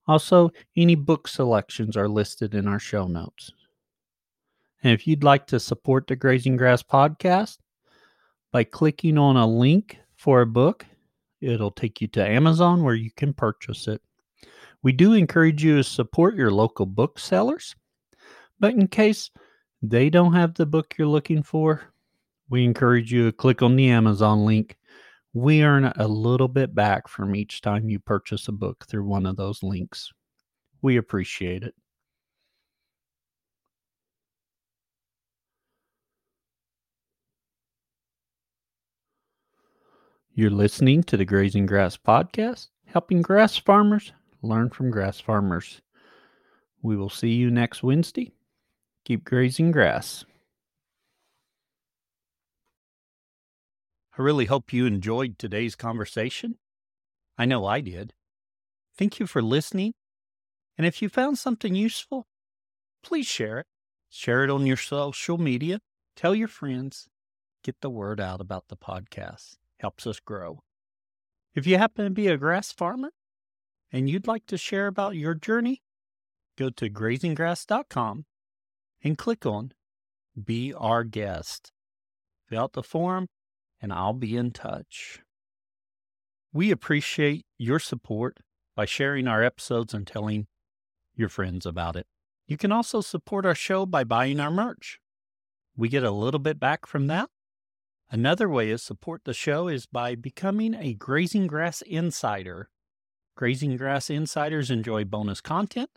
Also, 0.08 0.52
any 0.76 0.96
book 0.96 1.28
selections 1.28 1.96
are 1.96 2.10
listed 2.10 2.56
in 2.56 2.68
our 2.68 2.80
show 2.80 3.08
notes. 3.08 3.52
And 4.84 4.94
if 4.94 5.06
you'd 5.06 5.24
like 5.24 5.46
to 5.48 5.60
support 5.60 6.08
the 6.08 6.16
Grazing 6.16 6.58
Grass 6.58 6.82
podcast 6.82 7.60
by 8.52 8.64
clicking 8.64 9.18
on 9.18 9.38
a 9.38 9.48
link 9.48 10.00
for 10.16 10.42
a 10.42 10.48
book, 10.48 10.86
it'll 11.40 11.72
take 11.72 12.02
you 12.02 12.08
to 12.10 12.28
Amazon 12.28 12.84
where 12.84 12.96
you 12.96 13.12
can 13.12 13.34
purchase 13.34 13.88
it. 13.88 14.02
We 14.84 14.92
do 14.92 15.14
encourage 15.14 15.64
you 15.64 15.78
to 15.78 15.84
support 15.84 16.36
your 16.36 16.52
local 16.52 16.88
booksellers, 16.88 17.76
but 18.60 18.74
in 18.74 18.88
case 18.88 19.30
they 19.84 20.10
don't 20.10 20.34
have 20.34 20.56
the 20.56 20.66
book 20.66 20.96
you're 20.98 21.08
looking 21.08 21.44
for, 21.44 21.94
we 22.50 22.66
encourage 22.66 23.14
you 23.14 23.26
to 23.26 23.32
click 23.32 23.62
on 23.62 23.76
the 23.76 23.90
Amazon 23.90 24.46
link. 24.46 24.78
We 25.34 25.64
earn 25.64 25.86
a 25.86 26.08
little 26.08 26.50
bit 26.50 26.76
back 26.76 27.08
from 27.08 27.36
each 27.36 27.62
time 27.62 27.90
you 27.90 28.00
purchase 28.00 28.50
a 28.50 28.52
book 28.52 28.86
through 28.88 29.06
one 29.06 29.26
of 29.26 29.38
those 29.38 29.64
links. 29.64 30.12
We 30.82 30.98
appreciate 30.98 31.64
it. 31.64 31.74
You're 40.34 40.50
listening 40.50 41.04
to 41.04 41.18
the 41.18 41.26
Grazing 41.26 41.66
Grass 41.66 41.98
Podcast, 41.98 42.70
helping 42.86 43.22
grass 43.22 43.58
farmers 43.58 44.14
learn 44.42 44.70
from 44.70 44.90
grass 44.90 45.20
farmers. 45.20 45.82
We 46.82 46.96
will 46.96 47.10
see 47.10 47.32
you 47.32 47.52
next 47.52 47.84
Wednesday. 47.84 48.32
Keep 49.06 49.26
grazing 49.26 49.72
grass. 49.72 50.26
I 54.22 54.24
really 54.24 54.46
hope 54.46 54.72
you 54.72 54.86
enjoyed 54.86 55.40
today's 55.40 55.76
conversation. 55.76 56.60
I 57.40 57.46
know 57.46 57.66
I 57.66 57.82
did. 57.82 58.14
Thank 58.96 59.20
you 59.20 59.26
for 59.26 59.42
listening. 59.42 59.96
And 60.78 60.86
if 60.86 61.02
you 61.02 61.10
found 61.10 61.40
something 61.40 61.74
useful, 61.74 62.28
please 63.02 63.26
share 63.26 63.58
it. 63.62 63.66
Share 64.12 64.44
it 64.44 64.52
on 64.52 64.68
your 64.68 64.78
social 64.78 65.40
media. 65.40 65.80
Tell 66.16 66.36
your 66.36 66.48
friends. 66.48 67.08
Get 67.64 67.82
the 67.82 67.90
word 67.90 68.22
out 68.22 68.40
about 68.40 68.68
the 68.68 68.78
podcast. 68.78 69.58
Helps 69.80 70.06
us 70.06 70.20
grow. 70.20 70.60
If 71.56 71.66
you 71.66 71.80
happen 71.80 72.06
to 72.06 72.12
be 72.12 72.28
a 72.28 72.38
grass 72.38 72.72
farmer 72.72 73.14
and 73.92 74.08
you'd 74.08 74.28
like 74.28 74.46
to 74.46 74.58
share 74.60 74.86
about 74.86 75.16
your 75.16 75.34
journey, 75.34 75.82
go 76.60 76.70
to 76.70 76.92
grazinggrass.com 76.92 78.26
and 79.04 79.18
click 79.18 79.48
on 79.48 79.72
Be 80.40 80.76
Our 80.76 81.04
Guest. 81.06 81.72
Fill 82.48 82.62
out 82.62 82.74
the 82.74 82.84
form 82.84 83.28
and 83.82 83.92
I'll 83.92 84.14
be 84.14 84.38
in 84.38 84.52
touch. 84.52 85.22
We 86.54 86.72
appreciate 86.72 87.46
your 87.58 87.80
support 87.80 88.38
by 88.76 88.86
sharing 88.86 89.28
our 89.28 89.44
episodes 89.44 89.94
and 89.94 90.06
telling 90.06 90.48
your 91.16 91.30
friends 91.30 91.66
about 91.66 91.96
it. 91.96 92.08
You 92.48 92.58
can 92.58 92.72
also 92.72 93.02
support 93.02 93.46
our 93.46 93.56
show 93.56 93.86
by 93.86 94.04
buying 94.04 94.40
our 94.40 94.52
merch. 94.52 95.00
We 95.76 95.90
get 95.90 96.04
a 96.04 96.12
little 96.12 96.40
bit 96.40 96.60
back 96.60 96.86
from 96.86 97.08
that. 97.08 97.30
Another 98.10 98.50
way 98.50 98.70
to 98.70 98.78
support 98.78 99.22
the 99.24 99.34
show 99.34 99.70
is 99.70 99.86
by 99.86 100.16
becoming 100.16 100.76
a 100.76 100.94
Grazing 100.94 101.48
Grass 101.48 101.82
Insider. 101.82 102.70
Grazing 103.38 103.78
Grass 103.78 104.10
Insiders 104.10 104.70
enjoy 104.70 105.06
bonus 105.06 105.40
content, 105.40 105.92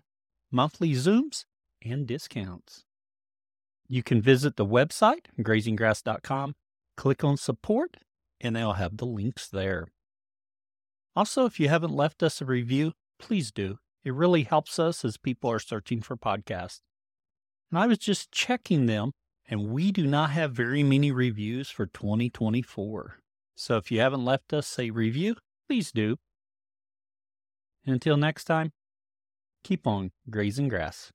monthly 0.52 0.92
Zooms, 0.92 1.44
and 1.84 2.06
discounts. 2.06 2.84
You 3.88 4.04
can 4.04 4.22
visit 4.22 4.54
the 4.54 4.64
website, 4.64 5.26
grazinggrass.com, 5.40 6.54
click 6.96 7.24
on 7.24 7.36
support, 7.36 7.96
and 8.40 8.54
they'll 8.54 8.74
have 8.74 8.96
the 8.96 9.06
links 9.06 9.48
there. 9.48 9.88
Also, 11.16 11.46
if 11.46 11.60
you 11.60 11.68
haven't 11.68 11.94
left 11.94 12.22
us 12.22 12.40
a 12.40 12.44
review, 12.44 12.92
please 13.18 13.52
do. 13.52 13.78
It 14.04 14.14
really 14.14 14.42
helps 14.42 14.78
us 14.78 15.04
as 15.04 15.16
people 15.16 15.50
are 15.50 15.58
searching 15.58 16.02
for 16.02 16.16
podcasts. 16.16 16.80
And 17.70 17.78
I 17.78 17.86
was 17.86 17.98
just 17.98 18.32
checking 18.32 18.86
them, 18.86 19.12
and 19.48 19.68
we 19.68 19.92
do 19.92 20.06
not 20.06 20.30
have 20.30 20.52
very 20.52 20.82
many 20.82 21.10
reviews 21.10 21.70
for 21.70 21.86
2024. 21.86 23.18
So 23.56 23.76
if 23.76 23.90
you 23.90 24.00
haven't 24.00 24.24
left 24.24 24.52
us 24.52 24.78
a 24.78 24.90
review, 24.90 25.36
please 25.68 25.92
do. 25.92 26.16
Until 27.86 28.16
next 28.16 28.44
time, 28.44 28.72
keep 29.62 29.86
on 29.86 30.10
grazing 30.30 30.68
grass. 30.68 31.12